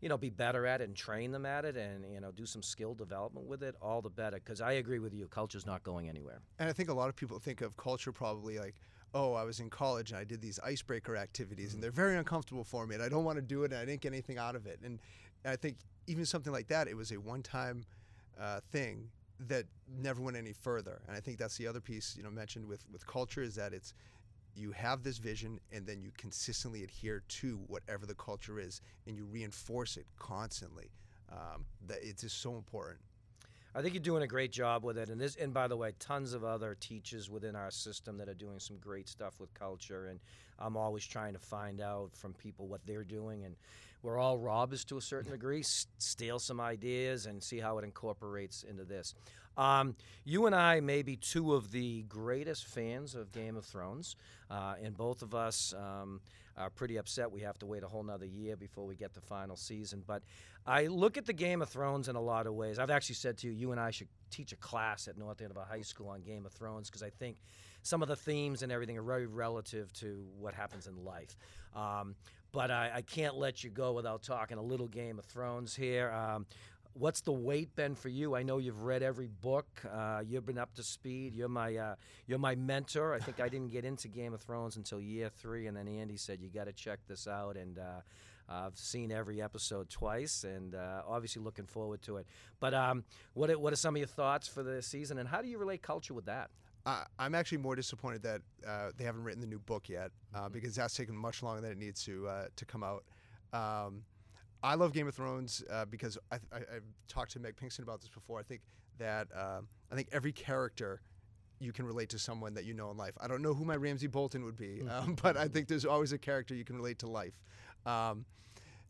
you 0.02 0.10
know, 0.10 0.18
be 0.18 0.30
better 0.30 0.66
at 0.66 0.82
it 0.82 0.86
and 0.86 0.96
train 0.96 1.32
them 1.32 1.46
at 1.46 1.64
it 1.64 1.78
and, 1.78 2.12
you 2.12 2.20
know, 2.20 2.32
do 2.32 2.46
some 2.46 2.64
skill 2.64 2.94
development 2.94 3.46
with 3.48 3.62
it, 3.62 3.76
all 3.82 4.02
the 4.02 4.10
better. 4.10 4.38
Because 4.38 4.60
I 4.60 4.74
agree 4.74 5.00
with 5.00 5.14
you, 5.14 5.28
culture's 5.28 5.66
not 5.66 5.84
going 5.84 6.10
anywhere. 6.10 6.42
And 6.60 6.68
I 6.68 6.74
think 6.74 6.90
a 6.90 6.94
lot 6.94 7.08
of 7.08 7.16
people 7.16 7.38
think 7.40 7.62
of 7.62 7.78
culture 7.78 8.12
probably 8.12 8.58
like, 8.58 8.76
oh, 9.14 9.34
I 9.34 9.44
was 9.44 9.60
in 9.60 9.70
college 9.70 10.12
and 10.12 10.20
I 10.20 10.24
did 10.24 10.42
these 10.42 10.60
icebreaker 10.60 11.16
activities 11.16 11.70
mm-hmm. 11.70 11.76
and 11.76 11.84
they're 11.84 11.92
very 11.92 12.18
uncomfortable 12.18 12.64
for 12.64 12.88
me 12.88 12.96
and 12.96 13.04
I 13.04 13.10
don't 13.10 13.24
want 13.24 13.38
to 13.38 13.42
do 13.42 13.64
it 13.64 13.72
and 13.72 13.80
I 13.80 13.86
didn't 13.86 14.02
get 14.02 14.12
anything 14.12 14.38
out 14.38 14.56
of 14.56 14.66
it. 14.66 14.80
And 14.84 15.00
I 15.46 15.56
think 15.56 15.78
even 16.08 16.26
something 16.26 16.52
like 16.52 16.68
that, 16.68 16.88
it 16.88 16.96
was 16.96 17.12
a 17.12 17.20
one 17.20 17.44
time 17.44 17.86
uh, 18.40 18.60
thing 18.72 19.10
that 19.48 19.66
never 20.02 20.22
went 20.22 20.38
any 20.38 20.54
further. 20.54 21.02
And 21.08 21.16
I 21.16 21.20
think 21.20 21.38
that's 21.38 21.58
the 21.58 21.68
other 21.68 21.82
piece, 21.82 22.16
you 22.16 22.24
know, 22.24 22.30
mentioned 22.30 22.68
with, 22.68 22.86
with 22.92 23.06
culture 23.06 23.42
is 23.42 23.56
that 23.56 23.74
it's 23.74 23.94
you 24.56 24.72
have 24.72 25.04
this 25.04 25.18
vision 25.18 25.60
and 25.72 25.86
then 25.86 26.02
you 26.02 26.12
consistently 26.18 26.84
adhere 26.84 27.24
to 27.28 27.60
whatever 27.68 28.06
the 28.06 28.16
culture 28.16 28.60
is 28.60 28.82
and 29.08 29.16
you 29.16 29.26
reinforce 29.26 29.98
it 29.98 30.06
constantly. 30.18 30.92
Um, 31.32 31.66
that 31.88 32.00
it's 32.02 32.24
just 32.24 32.42
so 32.42 32.56
important. 32.56 33.00
I 33.74 33.82
think 33.82 33.94
you're 33.94 34.04
doing 34.04 34.24
a 34.24 34.28
great 34.28 34.52
job 34.52 34.84
with 34.84 34.98
it, 34.98 35.10
and 35.10 35.20
this, 35.20 35.38
and 35.38 35.54
by 35.54 35.70
the 35.70 35.78
way, 35.78 35.94
tons 35.98 36.34
of 36.34 36.44
other 36.44 36.76
teachers 36.78 37.30
within 37.30 37.56
our 37.56 37.72
system 37.72 38.18
that 38.18 38.28
are 38.28 38.34
doing 38.34 38.60
some 38.60 38.76
great 38.82 39.08
stuff 39.08 39.40
with 39.40 39.54
culture, 39.54 40.08
and 40.08 40.20
I'm 40.60 40.76
always 40.76 41.06
trying 41.06 41.32
to 41.34 41.40
find 41.40 41.80
out 41.80 42.10
from 42.14 42.34
people 42.34 42.68
what 42.68 42.82
they're 42.86 43.06
doing, 43.06 43.46
and 43.46 43.56
we're 44.04 44.18
all 44.18 44.38
robbers 44.38 44.84
to 44.86 44.98
a 44.98 45.02
certain 45.02 45.32
degree, 45.38 45.64
steal 45.64 46.38
some 46.38 46.60
ideas 46.60 47.28
and 47.28 47.42
see 47.42 47.60
how 47.60 47.78
it 47.78 47.86
incorporates 47.86 48.64
into 48.64 48.84
this. 48.84 49.16
Um, 49.58 49.96
you 50.24 50.46
and 50.46 50.56
I 50.56 50.80
may 50.80 51.02
be 51.02 51.16
two 51.16 51.54
of 51.54 51.72
the 51.72 52.04
greatest 52.04 52.66
fans 52.66 53.16
of 53.16 53.32
Game 53.32 53.56
of 53.58 53.66
Thrones, 53.66 54.16
uh, 54.50 54.76
and 54.82 54.96
both 54.96 55.22
of 55.22 55.36
us 55.36 55.74
um, 55.78 56.22
are 56.58 56.70
pretty 56.70 56.98
upset 56.98 57.32
we 57.32 57.42
have 57.42 57.58
to 57.60 57.66
wait 57.66 57.84
a 57.84 57.88
whole 57.88 58.04
nother 58.04 58.26
year 58.26 58.56
before 58.56 58.86
we 58.86 58.96
get 58.96 59.14
the 59.14 59.22
final 59.22 59.56
season. 59.56 60.04
But 60.06 60.24
I 60.66 60.88
look 60.88 61.18
at 61.18 61.26
the 61.26 61.34
Game 61.34 61.62
of 61.62 61.70
Thrones 61.70 62.08
in 62.08 62.16
a 62.16 62.22
lot 62.22 62.48
of 62.48 62.54
ways. 62.54 62.80
I've 62.80 62.92
actually 62.92 63.16
said 63.16 63.38
to 63.40 63.48
you, 63.48 63.54
you 63.54 63.72
and 63.72 63.80
I 63.80 63.92
should 63.92 64.10
teach 64.30 64.52
a 64.52 64.58
class 64.58 65.08
at 65.08 65.18
North 65.18 65.42
Andover 65.42 65.66
High 65.68 65.82
School 65.82 66.10
on 66.10 66.22
Game 66.22 66.46
of 66.46 66.52
Thrones 66.52 66.90
because 66.90 67.04
I 67.04 67.10
think 67.10 67.38
some 67.84 68.02
of 68.02 68.08
the 68.08 68.16
themes 68.16 68.62
and 68.62 68.72
everything 68.72 68.98
are 68.98 69.04
very 69.04 69.26
relative 69.26 69.92
to 69.94 70.24
what 70.40 70.54
happens 70.54 70.88
in 70.88 71.04
life. 71.04 71.36
Um, 71.76 72.16
but 72.52 72.70
I, 72.70 72.92
I, 72.96 73.02
can't 73.02 73.38
let 73.38 73.64
you 73.64 73.70
go 73.70 73.94
without 73.94 74.24
talking 74.24 74.58
a 74.58 74.62
little 74.62 74.88
Game 74.88 75.18
of 75.18 75.24
Thrones 75.26 75.74
here. 75.74 76.12
Um, 76.12 76.46
what's 76.94 77.22
the 77.22 77.32
wait 77.32 77.76
been 77.76 77.96
for 77.96 78.10
you? 78.10 78.36
I 78.36 78.44
know 78.44 78.58
you've 78.58 78.82
read 78.82 79.04
every 79.04 79.28
book. 79.28 79.68
Uh, 79.92 80.22
you've 80.26 80.46
been 80.46 80.58
up 80.58 80.74
to 80.76 80.84
speed. 80.84 81.34
You're 81.34 81.50
my 81.50 81.76
uh, 81.76 81.96
you're 82.28 82.40
my 82.40 82.56
mentor. 82.56 83.14
I 83.14 83.20
think 83.20 83.40
I 83.40 83.50
didn't 83.50 83.70
get 83.70 83.86
into 83.86 84.08
Game 84.08 84.34
of 84.34 84.42
Thrones 84.42 84.78
until 84.78 85.00
year 85.00 85.30
three, 85.30 85.68
and 85.68 85.76
then 85.78 85.88
Andy 85.88 86.18
said 86.18 86.40
you 86.42 86.50
got 86.50 86.66
to 86.66 86.74
check 86.74 87.00
this 87.08 87.28
out. 87.28 87.58
And 87.58 87.80
uh, 87.80 88.02
I've 88.50 88.78
seen 88.78 89.12
every 89.12 89.42
episode 89.42 89.90
twice, 89.90 90.44
and 90.44 90.76
uh, 90.76 91.02
obviously 91.08 91.42
looking 91.42 91.66
forward 91.66 92.02
to 92.04 92.18
it. 92.18 92.28
But 92.60 92.74
um, 92.74 93.04
what 93.34 93.50
are, 93.50 93.58
what 93.58 93.74
are 93.74 93.78
some 93.78 93.96
of 93.96 94.00
your 94.00 94.08
thoughts 94.08 94.48
for 94.48 94.64
the 94.64 94.82
season, 94.82 95.18
and 95.18 95.28
how 95.28 95.42
do 95.42 95.48
you 95.48 95.58
relate 95.58 95.82
culture 95.82 96.14
with 96.14 96.26
that? 96.26 96.50
I'm 97.20 97.36
actually 97.36 97.60
more 97.60 97.76
disappointed 97.76 98.24
that 98.24 98.42
uh, 98.68 98.90
they 98.98 99.04
haven't 99.04 99.24
written 99.24 99.40
the 99.40 99.48
new 99.48 99.60
book 99.60 99.88
yet, 99.88 100.10
uh, 100.34 100.40
mm-hmm. 100.40 100.54
because 100.54 100.76
that's 100.76 100.96
taken 100.96 101.16
much 101.16 101.44
longer 101.44 101.62
than 101.62 101.72
it 101.72 101.78
needs 101.78 102.04
to 102.06 102.28
to 102.56 102.66
come 102.66 102.84
out. 102.84 103.04
Um, 103.54 104.02
I 104.64 104.76
love 104.76 104.94
Game 104.94 105.08
of 105.08 105.16
Thrones 105.16 105.64
uh, 105.72 105.86
because 105.86 106.18
I, 106.32 106.36
have 106.54 106.84
talked 107.08 107.32
to 107.32 107.40
Meg 107.40 107.56
Pinkston 107.56 107.82
about 107.82 108.02
this 108.02 108.10
before. 108.10 108.40
I 108.40 108.44
think 108.44 108.62
that 109.00 109.28
uh, 109.36 109.62
I 109.92 109.96
think 109.96 110.10
every 110.12 110.32
character 110.32 111.02
you 111.60 111.72
can 111.72 111.86
relate 111.86 112.10
to 112.10 112.20
someone 112.20 112.54
that 112.56 112.66
you 112.66 112.74
know 112.74 112.92
in 112.92 112.98
life. 112.98 113.14
I 113.20 113.28
don't 113.28 113.42
know 113.42 113.54
who 113.54 113.66
my 113.66 113.76
Ramsay 113.76 114.08
Bolton 114.08 114.44
would 114.46 114.58
be, 114.58 114.84
um, 114.90 115.16
but 115.22 115.38
I 115.38 115.48
think 115.48 115.68
there's 115.68 115.86
always 115.86 116.12
a 116.12 116.18
character 116.18 116.56
you 116.56 116.64
can 116.64 116.76
relate 116.76 117.00
to 117.00 117.08
life. 117.08 117.34
Um, 117.86 118.26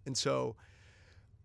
and 0.06 0.18
so, 0.18 0.56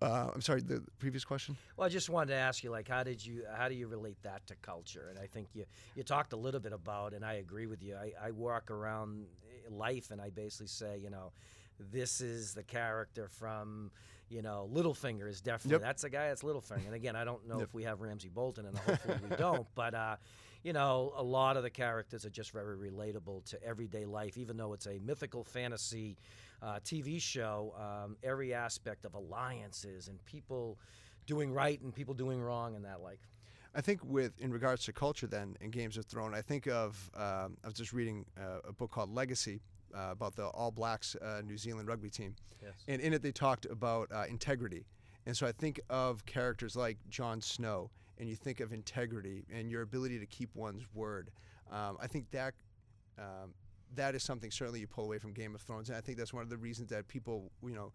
uh, 0.03 0.31
I'm 0.35 0.41
sorry. 0.41 0.61
The 0.61 0.83
previous 0.99 1.25
question. 1.25 1.57
Well, 1.77 1.87
I 1.87 1.89
just 1.89 2.11
wanted 2.11 2.33
to 2.33 2.39
ask 2.39 2.65
you, 2.65 2.71
like, 2.71 2.89
how 2.89 3.03
did 3.03 3.25
you 3.25 3.45
how 3.57 3.69
do 3.69 3.75
you 3.75 3.87
relate 3.87 4.19
that 4.23 4.47
to 4.49 4.57
culture? 4.57 5.09
And 5.11 5.19
I 5.19 5.27
think 5.27 5.49
you 5.55 5.65
you 5.95 6.03
talked 6.03 6.33
a 6.33 6.37
little 6.37 6.61
bit 6.61 6.73
about, 6.73 7.13
and 7.13 7.25
I 7.25 7.35
agree 7.35 7.67
with 7.67 7.83
you. 7.83 7.97
I, 7.97 8.13
I 8.21 8.31
walk 8.33 8.71
around 8.71 9.27
life, 9.71 10.11
and 10.11 10.21
I 10.21 10.31
basically 10.31 10.67
say, 10.67 10.99
you 11.03 11.11
know, 11.11 11.33
this 11.79 12.21
is 12.21 12.55
the 12.55 12.63
character 12.63 13.29
from 13.29 13.91
you 14.29 14.43
know, 14.43 14.69
Littlefinger 14.73 15.29
is 15.29 15.41
definitely 15.41 15.77
yep. 15.77 15.83
that's 15.83 16.05
a 16.05 16.11
guy 16.11 16.29
that's 16.29 16.43
Littlefinger. 16.43 16.87
And 16.87 16.95
again, 16.95 17.17
I 17.17 17.25
don't 17.25 17.47
know 17.47 17.59
yep. 17.59 17.69
if 17.69 17.75
we 17.75 17.85
have 17.85 18.01
Ramsay 18.01 18.29
Bolton, 18.29 18.67
and 18.67 18.77
hopefully 18.79 19.19
we 19.29 19.37
don't. 19.37 19.67
But 19.75 19.95
uh, 19.95 20.17
you 20.63 20.73
know, 20.73 21.13
a 21.17 21.23
lot 21.23 21.57
of 21.57 21.63
the 21.63 21.71
characters 21.71 22.27
are 22.27 22.31
just 22.31 22.51
very 22.51 22.77
relatable 22.77 23.45
to 23.51 23.63
everyday 23.63 24.05
life, 24.05 24.37
even 24.37 24.57
though 24.57 24.73
it's 24.73 24.87
a 24.87 24.99
mythical 25.05 25.45
fantasy 25.45 26.17
uh, 26.63 26.81
TV 26.85 27.21
show. 27.21 27.75
Um, 27.79 28.17
every 28.23 28.53
aspect 28.53 29.05
of 29.05 29.15
alliances 29.15 30.09
and 30.09 30.23
people 30.25 30.79
doing 31.27 31.53
right 31.53 31.81
and 31.81 31.95
people 31.95 32.15
doing 32.15 32.41
wrong 32.41 32.75
and 32.75 32.85
that 32.85 33.03
like. 33.03 33.21
I 33.75 33.83
think 33.83 34.01
with 34.05 34.41
in 34.41 34.51
regards 34.51 34.85
to 34.87 34.93
culture, 34.93 35.27
then 35.27 35.57
in 35.61 35.71
Games 35.71 35.99
of 35.99 36.07
Thrones, 36.07 36.35
I 36.35 36.41
think 36.41 36.67
of 36.67 37.11
um, 37.15 37.59
I 37.63 37.67
was 37.67 37.75
just 37.75 37.93
reading 37.93 38.25
uh, 38.41 38.69
a 38.69 38.73
book 38.73 38.91
called 38.91 39.15
Legacy 39.15 39.61
uh, 39.97 40.11
about 40.11 40.37
the 40.37 40.47
All 40.49 40.71
Blacks 40.71 41.17
uh, 41.17 41.41
New 41.45 41.57
Zealand 41.57 41.89
rugby 41.89 42.11
team. 42.11 42.35
Yes. 42.63 42.75
And 42.89 43.01
in 43.01 43.13
it, 43.15 43.23
they 43.23 43.33
talked 43.33 43.67
about 43.67 44.11
uh, 44.13 44.25
integrity. 44.29 44.85
And 45.27 45.37
so 45.37 45.47
I 45.47 45.53
think 45.53 45.81
of 45.91 46.25
characters 46.27 46.77
like 46.77 46.99
Jon 47.09 47.41
Snow, 47.41 47.91
and 48.19 48.29
you 48.29 48.37
think 48.37 48.61
of 48.61 48.73
integrity 48.73 49.45
and 49.53 49.71
your 49.71 49.83
ability 49.83 50.19
to 50.19 50.27
keep 50.27 50.55
one's 50.55 50.85
word. 50.95 51.31
Um, 51.71 51.97
I 52.01 52.07
think 52.07 52.31
that 52.31 52.55
um, 53.19 53.55
that 53.95 54.15
is 54.15 54.23
something 54.23 54.51
certainly 54.51 54.81
you 54.81 54.87
pull 54.87 55.05
away 55.05 55.19
from 55.19 55.33
Game 55.33 55.55
of 55.55 55.61
Thrones, 55.63 55.89
and 55.89 55.99
I 55.99 56.01
think 56.01 56.19
that's 56.19 56.33
one 56.33 56.43
of 56.43 56.51
the 56.51 56.57
reasons 56.57 56.91
that 56.91 57.09
people, 57.09 57.51
you 57.63 57.75
know, 57.75 57.93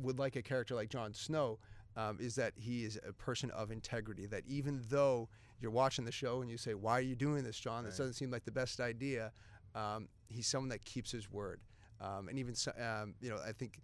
would 0.00 0.18
like 0.18 0.36
a 0.36 0.42
character 0.42 0.74
like 0.74 0.90
Jon 0.90 1.12
Snow. 1.12 1.58
Um, 1.96 2.18
is 2.20 2.34
that 2.34 2.54
he 2.56 2.82
is 2.82 2.98
a 3.08 3.12
person 3.12 3.52
of 3.52 3.70
integrity. 3.70 4.26
That 4.26 4.42
even 4.48 4.82
though 4.90 5.28
you're 5.60 5.70
watching 5.70 6.04
the 6.04 6.10
show 6.10 6.42
and 6.42 6.50
you 6.50 6.56
say, 6.56 6.74
"Why 6.74 6.98
are 6.98 7.02
you 7.02 7.14
doing 7.14 7.44
this, 7.44 7.56
Jon? 7.56 7.84
Right. 7.84 7.90
This 7.90 7.98
doesn't 7.98 8.14
seem 8.14 8.32
like 8.32 8.44
the 8.44 8.50
best 8.50 8.80
idea," 8.80 9.30
um, 9.74 10.08
he's 10.28 10.46
someone 10.46 10.68
that 10.70 10.84
keeps 10.84 11.10
his 11.10 11.30
word. 11.30 11.60
Um, 12.00 12.28
and 12.28 12.38
even, 12.38 12.54
um, 12.80 13.14
you 13.20 13.30
know, 13.30 13.38
I 13.46 13.52
think 13.52 13.80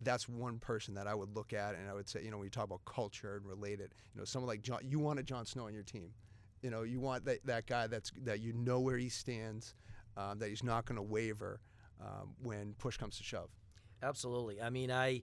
that's 0.00 0.28
one 0.28 0.58
person 0.58 0.94
that 0.94 1.06
I 1.06 1.14
would 1.14 1.34
look 1.34 1.52
at 1.52 1.74
and 1.74 1.88
I 1.88 1.94
would 1.94 2.08
say, 2.08 2.22
you 2.24 2.30
know, 2.30 2.38
when 2.38 2.44
you 2.44 2.50
talk 2.50 2.64
about 2.64 2.84
culture 2.84 3.36
and 3.36 3.46
related, 3.46 3.94
you 4.14 4.20
know, 4.20 4.24
someone 4.24 4.48
like 4.48 4.62
Jon, 4.62 4.80
you 4.82 4.98
want 4.98 5.18
a 5.18 5.22
Jon 5.22 5.44
Snow 5.44 5.66
on 5.66 5.74
your 5.74 5.82
team. 5.82 6.10
You 6.62 6.70
know, 6.70 6.82
you 6.82 7.00
want 7.00 7.24
that, 7.24 7.44
that 7.46 7.66
guy 7.66 7.86
that's 7.86 8.12
that 8.24 8.40
you 8.40 8.52
know 8.52 8.80
where 8.80 8.98
he 8.98 9.08
stands, 9.08 9.74
um, 10.16 10.38
that 10.40 10.48
he's 10.50 10.62
not 10.62 10.84
going 10.84 10.96
to 10.96 11.02
waver 11.02 11.60
um, 12.00 12.34
when 12.42 12.74
push 12.78 12.96
comes 12.96 13.16
to 13.18 13.24
shove. 13.24 13.50
Absolutely. 14.02 14.60
I 14.60 14.70
mean, 14.70 14.90
I 14.90 15.22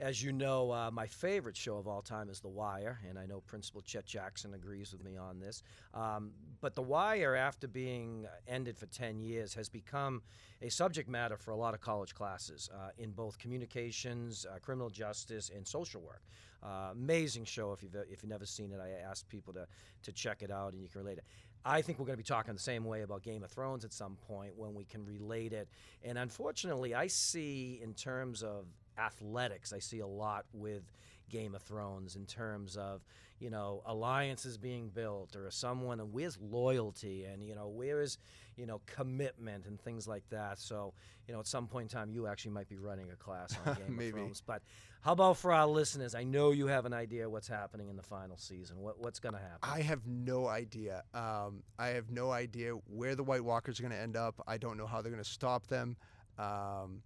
as 0.00 0.22
you 0.22 0.32
know, 0.32 0.72
uh, 0.72 0.90
my 0.90 1.06
favorite 1.06 1.56
show 1.56 1.76
of 1.76 1.86
all 1.86 2.00
time 2.00 2.30
is 2.30 2.40
The 2.40 2.48
Wire, 2.48 2.98
and 3.08 3.18
I 3.18 3.26
know 3.26 3.40
Principal 3.40 3.82
Chet 3.82 4.06
Jackson 4.06 4.54
agrees 4.54 4.92
with 4.92 5.04
me 5.04 5.16
on 5.16 5.38
this. 5.38 5.62
Um, 5.92 6.32
but 6.60 6.74
The 6.74 6.82
Wire, 6.82 7.36
after 7.36 7.68
being 7.68 8.26
ended 8.48 8.78
for 8.78 8.86
10 8.86 9.20
years, 9.20 9.52
has 9.54 9.68
become 9.68 10.22
a 10.62 10.70
subject 10.70 11.08
matter 11.08 11.36
for 11.36 11.50
a 11.50 11.56
lot 11.56 11.74
of 11.74 11.80
college 11.80 12.14
classes 12.14 12.70
uh, 12.74 12.90
in 12.98 13.10
both 13.10 13.38
communications, 13.38 14.46
uh, 14.46 14.58
criminal 14.58 14.88
justice, 14.88 15.50
and 15.54 15.66
social 15.66 16.00
work. 16.00 16.22
Uh, 16.62 16.90
amazing 16.92 17.44
show. 17.44 17.72
If 17.72 17.82
you've 17.82 17.94
if 17.94 18.22
you've 18.22 18.30
never 18.30 18.44
seen 18.44 18.70
it, 18.70 18.80
I 18.82 18.90
ask 19.08 19.26
people 19.28 19.54
to 19.54 19.66
to 20.02 20.12
check 20.12 20.42
it 20.42 20.50
out, 20.50 20.74
and 20.74 20.82
you 20.82 20.88
can 20.88 21.00
relate 21.00 21.16
it. 21.16 21.24
I 21.64 21.82
think 21.82 21.98
we're 21.98 22.06
going 22.06 22.16
to 22.16 22.22
be 22.22 22.26
talking 22.26 22.54
the 22.54 22.60
same 22.60 22.84
way 22.84 23.02
about 23.02 23.22
Game 23.22 23.42
of 23.42 23.50
Thrones 23.50 23.84
at 23.84 23.92
some 23.92 24.16
point 24.16 24.56
when 24.56 24.74
we 24.74 24.84
can 24.84 25.04
relate 25.04 25.52
it. 25.52 25.68
And 26.02 26.16
unfortunately, 26.16 26.94
I 26.94 27.06
see 27.06 27.80
in 27.82 27.92
terms 27.94 28.42
of 28.42 28.66
athletics. 28.98 29.72
I 29.72 29.78
see 29.78 30.00
a 30.00 30.06
lot 30.06 30.44
with 30.52 30.82
Game 31.30 31.54
of 31.54 31.62
Thrones 31.62 32.16
in 32.16 32.26
terms 32.26 32.76
of 32.76 33.04
you 33.38 33.48
know 33.48 33.82
alliances 33.86 34.58
being 34.58 34.90
built 34.90 35.34
or 35.34 35.50
someone 35.50 35.98
and 36.00 36.12
where's 36.12 36.36
loyalty 36.38 37.24
and 37.24 37.42
you 37.42 37.54
know 37.54 37.68
where 37.68 38.02
is 38.02 38.18
you 38.56 38.66
know 38.66 38.82
commitment 38.86 39.66
and 39.66 39.80
things 39.80 40.06
like 40.06 40.28
that. 40.30 40.58
So 40.58 40.92
you 41.26 41.32
know 41.32 41.40
at 41.40 41.46
some 41.46 41.66
point 41.66 41.90
in 41.90 41.98
time 41.98 42.10
you 42.10 42.26
actually 42.26 42.50
might 42.50 42.68
be 42.68 42.76
running 42.76 43.10
a 43.10 43.16
class 43.16 43.56
on 43.64 43.74
Game 43.86 43.98
of 43.98 44.10
Thrones. 44.10 44.42
But 44.44 44.62
how 45.00 45.12
about 45.12 45.38
for 45.38 45.52
our 45.52 45.66
listeners? 45.66 46.14
I 46.14 46.24
know 46.24 46.50
you 46.50 46.66
have 46.66 46.84
an 46.84 46.92
idea 46.92 47.30
what's 47.30 47.48
happening 47.48 47.88
in 47.88 47.96
the 47.96 48.02
final 48.02 48.36
season. 48.36 48.78
What 48.80 49.00
what's 49.00 49.18
going 49.18 49.34
to 49.34 49.40
happen? 49.40 49.58
I 49.62 49.80
have 49.80 50.06
no 50.06 50.46
idea. 50.46 51.04
Um, 51.14 51.62
I 51.78 51.88
have 51.88 52.10
no 52.10 52.30
idea 52.30 52.72
where 52.72 53.14
the 53.14 53.24
White 53.24 53.44
Walkers 53.44 53.80
are 53.80 53.82
going 53.82 53.94
to 53.94 54.00
end 54.00 54.16
up. 54.16 54.42
I 54.46 54.58
don't 54.58 54.76
know 54.76 54.86
how 54.86 55.00
they're 55.00 55.12
going 55.12 55.24
to 55.24 55.30
stop 55.30 55.66
them. 55.68 55.96
Um, 56.38 57.02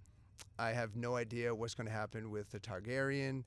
I 0.59 0.70
have 0.70 0.96
no 0.96 1.16
idea 1.16 1.54
what's 1.54 1.74
going 1.74 1.87
to 1.87 1.92
happen 1.92 2.30
with 2.30 2.50
the 2.50 2.61
Targaryen. 2.61 3.44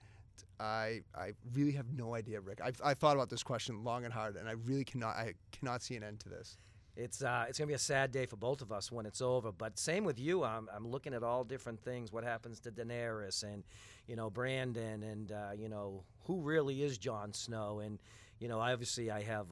I 0.60 1.02
I 1.16 1.34
really 1.54 1.74
have 1.74 1.92
no 1.94 2.16
idea, 2.16 2.42
Rick. 2.42 2.60
I've, 2.64 2.80
I've 2.84 2.98
thought 2.98 3.16
about 3.16 3.30
this 3.30 3.44
question 3.44 3.84
long 3.84 4.06
and 4.06 4.14
hard, 4.14 4.36
and 4.36 4.48
I 4.48 4.54
really 4.54 4.84
cannot 4.84 5.16
I 5.16 5.34
cannot 5.52 5.82
see 5.82 5.96
an 5.96 6.04
end 6.04 6.20
to 6.22 6.30
this. 6.30 6.58
It's 6.96 7.22
uh, 7.22 7.46
it's 7.48 7.60
gonna 7.60 7.68
be 7.68 7.76
a 7.76 7.80
sad 7.80 8.12
day 8.12 8.26
for 8.26 8.38
both 8.38 8.62
of 8.62 8.72
us 8.72 8.92
when 8.92 9.06
it's 9.06 9.22
over. 9.22 9.52
But 9.52 9.78
same 9.78 10.04
with 10.04 10.20
you. 10.20 10.44
I'm, 10.44 10.68
I'm 10.76 10.88
looking 10.88 11.14
at 11.14 11.24
all 11.24 11.44
different 11.44 11.80
things. 11.80 12.12
What 12.12 12.24
happens 12.24 12.60
to 12.62 12.72
Daenerys 12.72 13.44
and 13.44 13.64
you 14.08 14.16
know 14.16 14.30
Brandon 14.30 15.04
and 15.04 15.32
uh, 15.32 15.52
you 15.56 15.70
know 15.70 16.04
who 16.26 16.42
really 16.42 16.82
is 16.82 16.98
Jon 16.98 17.34
Snow 17.34 17.80
and 17.80 18.00
you 18.40 18.48
know 18.48 18.60
obviously 18.60 19.12
I 19.12 19.22
have 19.22 19.48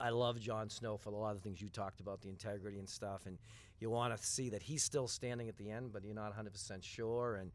I 0.00 0.10
love 0.10 0.40
Jon 0.40 0.68
Snow 0.68 0.96
for 0.96 1.10
a 1.10 1.16
lot 1.16 1.30
of 1.30 1.36
the 1.36 1.42
things 1.42 1.60
you 1.60 1.68
talked 1.68 2.00
about 2.00 2.20
the 2.22 2.28
integrity 2.28 2.78
and 2.78 2.88
stuff 2.88 3.22
and 3.26 3.38
you 3.80 3.90
want 3.90 4.16
to 4.16 4.22
see 4.22 4.48
that 4.50 4.62
he's 4.62 4.82
still 4.82 5.08
standing 5.08 5.48
at 5.48 5.56
the 5.56 5.70
end 5.70 5.92
but 5.92 6.04
you're 6.04 6.14
not 6.14 6.32
100% 6.36 6.82
sure 6.82 7.36
and 7.36 7.50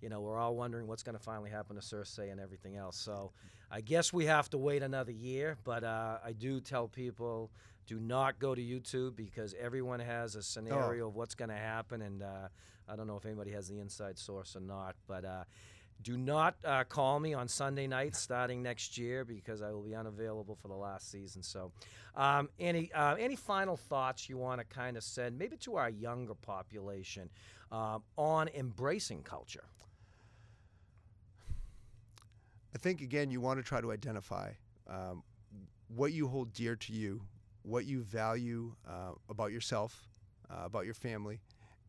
you 0.00 0.08
know 0.08 0.20
we're 0.20 0.38
all 0.38 0.54
wondering 0.56 0.86
what's 0.86 1.02
going 1.02 1.16
to 1.16 1.22
finally 1.22 1.50
happen 1.50 1.76
to 1.76 1.82
Cersei 1.82 2.30
and 2.30 2.40
everything 2.40 2.76
else. 2.76 2.96
So 2.96 3.32
I 3.70 3.80
guess 3.80 4.12
we 4.12 4.26
have 4.26 4.48
to 4.50 4.58
wait 4.58 4.82
another 4.82 5.12
year. 5.12 5.56
But 5.64 5.84
uh, 5.84 6.18
I 6.24 6.32
do 6.32 6.60
tell 6.60 6.88
people 6.88 7.50
do 7.86 7.98
not 7.98 8.38
go 8.38 8.54
to 8.54 8.60
YouTube 8.60 9.16
because 9.16 9.54
everyone 9.58 10.00
has 10.00 10.34
a 10.34 10.42
scenario 10.42 11.08
of 11.08 11.14
what's 11.14 11.34
going 11.34 11.50
to 11.50 11.56
happen, 11.56 12.02
and 12.02 12.22
uh, 12.22 12.48
I 12.88 12.96
don't 12.96 13.06
know 13.06 13.16
if 13.16 13.24
anybody 13.24 13.52
has 13.52 13.68
the 13.68 13.78
inside 13.78 14.18
source 14.18 14.56
or 14.56 14.60
not, 14.60 14.96
but. 15.06 15.24
Uh, 15.24 15.44
do 16.02 16.16
not 16.16 16.56
uh, 16.64 16.84
call 16.84 17.18
me 17.18 17.34
on 17.34 17.48
Sunday 17.48 17.86
nights 17.86 18.20
starting 18.20 18.62
next 18.62 18.96
year 18.96 19.24
because 19.24 19.62
I 19.62 19.72
will 19.72 19.82
be 19.82 19.94
unavailable 19.94 20.54
for 20.54 20.68
the 20.68 20.74
last 20.74 21.10
season. 21.10 21.42
So, 21.42 21.72
um, 22.14 22.48
any 22.58 22.92
uh, 22.92 23.16
any 23.16 23.36
final 23.36 23.76
thoughts 23.76 24.28
you 24.28 24.38
want 24.38 24.60
to 24.60 24.66
kind 24.66 24.96
of 24.96 25.02
send, 25.02 25.38
maybe 25.38 25.56
to 25.58 25.76
our 25.76 25.90
younger 25.90 26.34
population, 26.34 27.28
uh, 27.72 27.98
on 28.16 28.48
embracing 28.48 29.22
culture? 29.22 29.64
I 32.74 32.78
think 32.78 33.00
again, 33.00 33.30
you 33.30 33.40
want 33.40 33.58
to 33.58 33.64
try 33.64 33.80
to 33.80 33.90
identify 33.90 34.50
um, 34.88 35.22
what 35.88 36.12
you 36.12 36.28
hold 36.28 36.52
dear 36.52 36.76
to 36.76 36.92
you, 36.92 37.22
what 37.62 37.86
you 37.86 38.02
value 38.02 38.74
uh, 38.86 39.12
about 39.30 39.50
yourself, 39.50 40.08
uh, 40.50 40.64
about 40.64 40.84
your 40.84 40.94
family, 40.94 41.40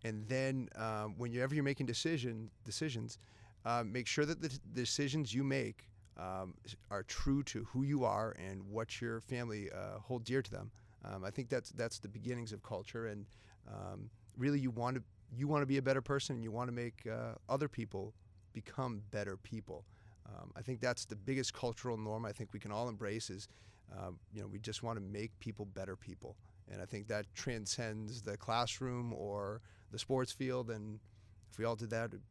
and 0.03 0.27
then 0.27 0.69
um, 0.75 1.15
whenever 1.17 1.53
you're 1.53 1.63
making 1.63 1.85
decision 1.85 2.49
decisions, 2.63 3.17
uh, 3.65 3.83
make 3.85 4.07
sure 4.07 4.25
that 4.25 4.41
the, 4.41 4.49
t- 4.49 4.57
decisions 4.73 5.33
you 5.33 5.43
make 5.43 5.89
um, 6.17 6.53
are 6.89 7.03
true 7.03 7.43
to 7.43 7.65
who 7.65 7.83
you 7.83 8.03
are 8.03 8.35
and 8.43 8.63
what 8.63 9.01
your 9.01 9.21
family 9.21 9.69
uh, 9.71 9.99
hold 9.99 10.23
dear 10.23 10.41
to 10.41 10.51
them. 10.51 10.71
Um, 11.05 11.23
I 11.23 11.29
think 11.29 11.49
that's 11.49 11.69
that's 11.71 11.99
the 11.99 12.07
beginnings 12.07 12.51
of 12.51 12.63
culture, 12.63 13.07
and 13.07 13.25
um, 13.67 14.09
really, 14.37 14.59
you 14.59 14.71
want 14.71 14.97
to 14.97 15.03
you 15.35 15.47
want 15.47 15.61
to 15.61 15.65
be 15.65 15.77
a 15.77 15.81
better 15.81 16.01
person, 16.01 16.35
and 16.35 16.43
you 16.43 16.51
want 16.51 16.69
to 16.69 16.73
make 16.73 17.05
uh, 17.05 17.35
other 17.47 17.67
people 17.67 18.13
become 18.53 19.03
better 19.11 19.37
people. 19.37 19.85
Um, 20.27 20.51
I 20.55 20.61
think 20.61 20.81
that's 20.81 21.05
the 21.05 21.15
biggest 21.15 21.53
cultural 21.53 21.97
norm 21.97 22.25
I 22.25 22.31
think 22.31 22.53
we 22.53 22.59
can 22.59 22.71
all 22.71 22.89
embrace 22.89 23.29
is, 23.29 23.47
um, 23.97 24.19
you 24.33 24.41
know, 24.41 24.47
we 24.47 24.59
just 24.59 24.83
want 24.83 24.97
to 24.97 25.03
make 25.03 25.37
people 25.39 25.65
better 25.65 25.95
people. 25.95 26.35
And 26.69 26.81
I 26.81 26.85
think 26.85 27.07
that 27.07 27.25
transcends 27.33 28.21
the 28.21 28.35
classroom 28.35 29.13
or 29.13 29.61
the 29.91 29.99
sports 29.99 30.31
field. 30.31 30.69
And 30.69 30.99
if 31.49 31.57
we 31.57 31.65
all 31.65 31.75
did 31.75 31.91
that, 31.91 32.09
it'd 32.09 32.21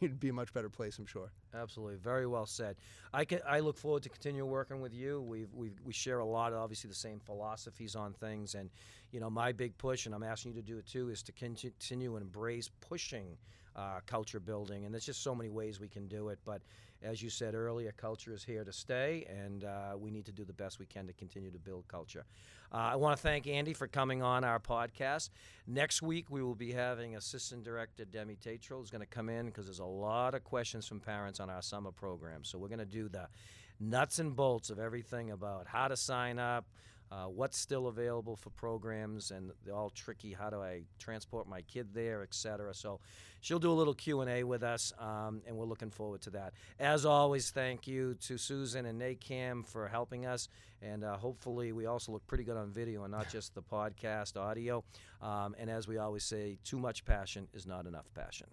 be 0.20 0.28
a 0.28 0.32
much 0.32 0.52
better 0.52 0.68
place, 0.68 0.98
I'm 0.98 1.06
sure. 1.06 1.30
Absolutely, 1.54 1.96
very 1.96 2.26
well 2.26 2.46
said. 2.46 2.76
I 3.12 3.24
can. 3.24 3.40
I 3.46 3.60
look 3.60 3.76
forward 3.76 4.02
to 4.04 4.08
continue 4.08 4.44
working 4.44 4.80
with 4.80 4.94
you. 4.94 5.20
We 5.20 5.46
we 5.52 5.70
we 5.84 5.92
share 5.92 6.20
a 6.20 6.24
lot, 6.24 6.52
obviously, 6.52 6.88
the 6.88 6.94
same 6.94 7.20
philosophies 7.20 7.96
on 7.96 8.12
things, 8.12 8.54
and 8.54 8.70
you 9.10 9.20
know, 9.20 9.30
my 9.30 9.52
big 9.52 9.76
push, 9.78 10.06
and 10.06 10.14
I'm 10.14 10.22
asking 10.22 10.54
you 10.54 10.60
to 10.62 10.66
do 10.66 10.78
it 10.78 10.86
too, 10.86 11.10
is 11.10 11.22
to 11.24 11.32
continue 11.32 12.16
and 12.16 12.24
embrace 12.24 12.70
pushing 12.80 13.36
uh, 13.80 14.00
culture 14.06 14.40
building, 14.40 14.84
and 14.84 14.92
there's 14.92 15.06
just 15.06 15.22
so 15.22 15.34
many 15.34 15.48
ways 15.48 15.80
we 15.80 15.88
can 15.88 16.06
do 16.06 16.28
it. 16.28 16.38
But 16.44 16.60
as 17.02 17.22
you 17.22 17.30
said 17.30 17.54
earlier, 17.54 17.92
culture 17.96 18.34
is 18.34 18.44
here 18.44 18.62
to 18.62 18.72
stay, 18.72 19.26
and 19.28 19.64
uh, 19.64 19.96
we 19.98 20.10
need 20.10 20.26
to 20.26 20.32
do 20.32 20.44
the 20.44 20.52
best 20.52 20.78
we 20.78 20.86
can 20.86 21.06
to 21.06 21.12
continue 21.14 21.50
to 21.50 21.58
build 21.58 21.88
culture. 21.88 22.24
Uh, 22.72 22.90
I 22.92 22.96
want 22.96 23.16
to 23.16 23.22
thank 23.22 23.46
Andy 23.46 23.72
for 23.72 23.86
coming 23.86 24.22
on 24.22 24.44
our 24.44 24.60
podcast. 24.60 25.30
Next 25.66 26.02
week, 26.02 26.26
we 26.30 26.42
will 26.42 26.54
be 26.54 26.72
having 26.72 27.16
Assistant 27.16 27.64
Director 27.64 28.04
Demi 28.04 28.36
Tatro 28.36 28.78
who's 28.78 28.90
going 28.90 29.00
to 29.00 29.06
come 29.06 29.28
in 29.30 29.46
because 29.46 29.64
there's 29.64 29.78
a 29.78 29.84
lot 29.84 30.34
of 30.34 30.44
questions 30.44 30.86
from 30.86 31.00
parents 31.00 31.40
on 31.40 31.48
our 31.48 31.62
summer 31.62 31.90
program. 31.90 32.44
So 32.44 32.58
we're 32.58 32.68
going 32.68 32.80
to 32.80 32.84
do 32.84 33.08
the 33.08 33.28
nuts 33.80 34.18
and 34.18 34.36
bolts 34.36 34.68
of 34.68 34.78
everything 34.78 35.30
about 35.30 35.66
how 35.66 35.88
to 35.88 35.96
sign 35.96 36.38
up, 36.38 36.66
uh, 37.10 37.24
what's 37.24 37.58
still 37.58 37.88
available 37.88 38.36
for 38.36 38.50
programs, 38.50 39.30
and 39.30 39.50
they're 39.64 39.74
all 39.74 39.90
tricky. 39.90 40.32
How 40.32 40.50
do 40.50 40.62
I 40.62 40.82
transport 40.98 41.48
my 41.48 41.62
kid 41.62 41.88
there, 41.92 42.22
et 42.22 42.34
cetera. 42.34 42.74
So 42.74 43.00
she'll 43.40 43.58
do 43.58 43.72
a 43.72 43.74
little 43.74 43.94
Q 43.94 44.20
and 44.20 44.30
A 44.30 44.44
with 44.44 44.62
us, 44.62 44.92
um, 44.98 45.42
and 45.46 45.56
we're 45.56 45.64
looking 45.64 45.90
forward 45.90 46.20
to 46.22 46.30
that. 46.30 46.52
As 46.78 47.04
always, 47.04 47.50
thank 47.50 47.86
you 47.86 48.14
to 48.26 48.38
Susan 48.38 48.86
and 48.86 49.00
NACAM 49.00 49.66
for 49.66 49.88
helping 49.88 50.26
us, 50.26 50.48
and 50.80 51.02
uh, 51.02 51.16
hopefully 51.16 51.72
we 51.72 51.86
also 51.86 52.12
look 52.12 52.26
pretty 52.26 52.44
good 52.44 52.56
on 52.56 52.70
video 52.70 53.02
and 53.04 53.12
not 53.12 53.28
just 53.28 53.54
the 53.54 53.62
podcast 53.62 54.36
audio. 54.36 54.84
Um, 55.20 55.54
and 55.58 55.68
as 55.68 55.88
we 55.88 55.98
always 55.98 56.24
say, 56.24 56.58
too 56.64 56.78
much 56.78 57.04
passion 57.04 57.48
is 57.52 57.66
not 57.66 57.86
enough 57.86 58.12
passion. 58.14 58.46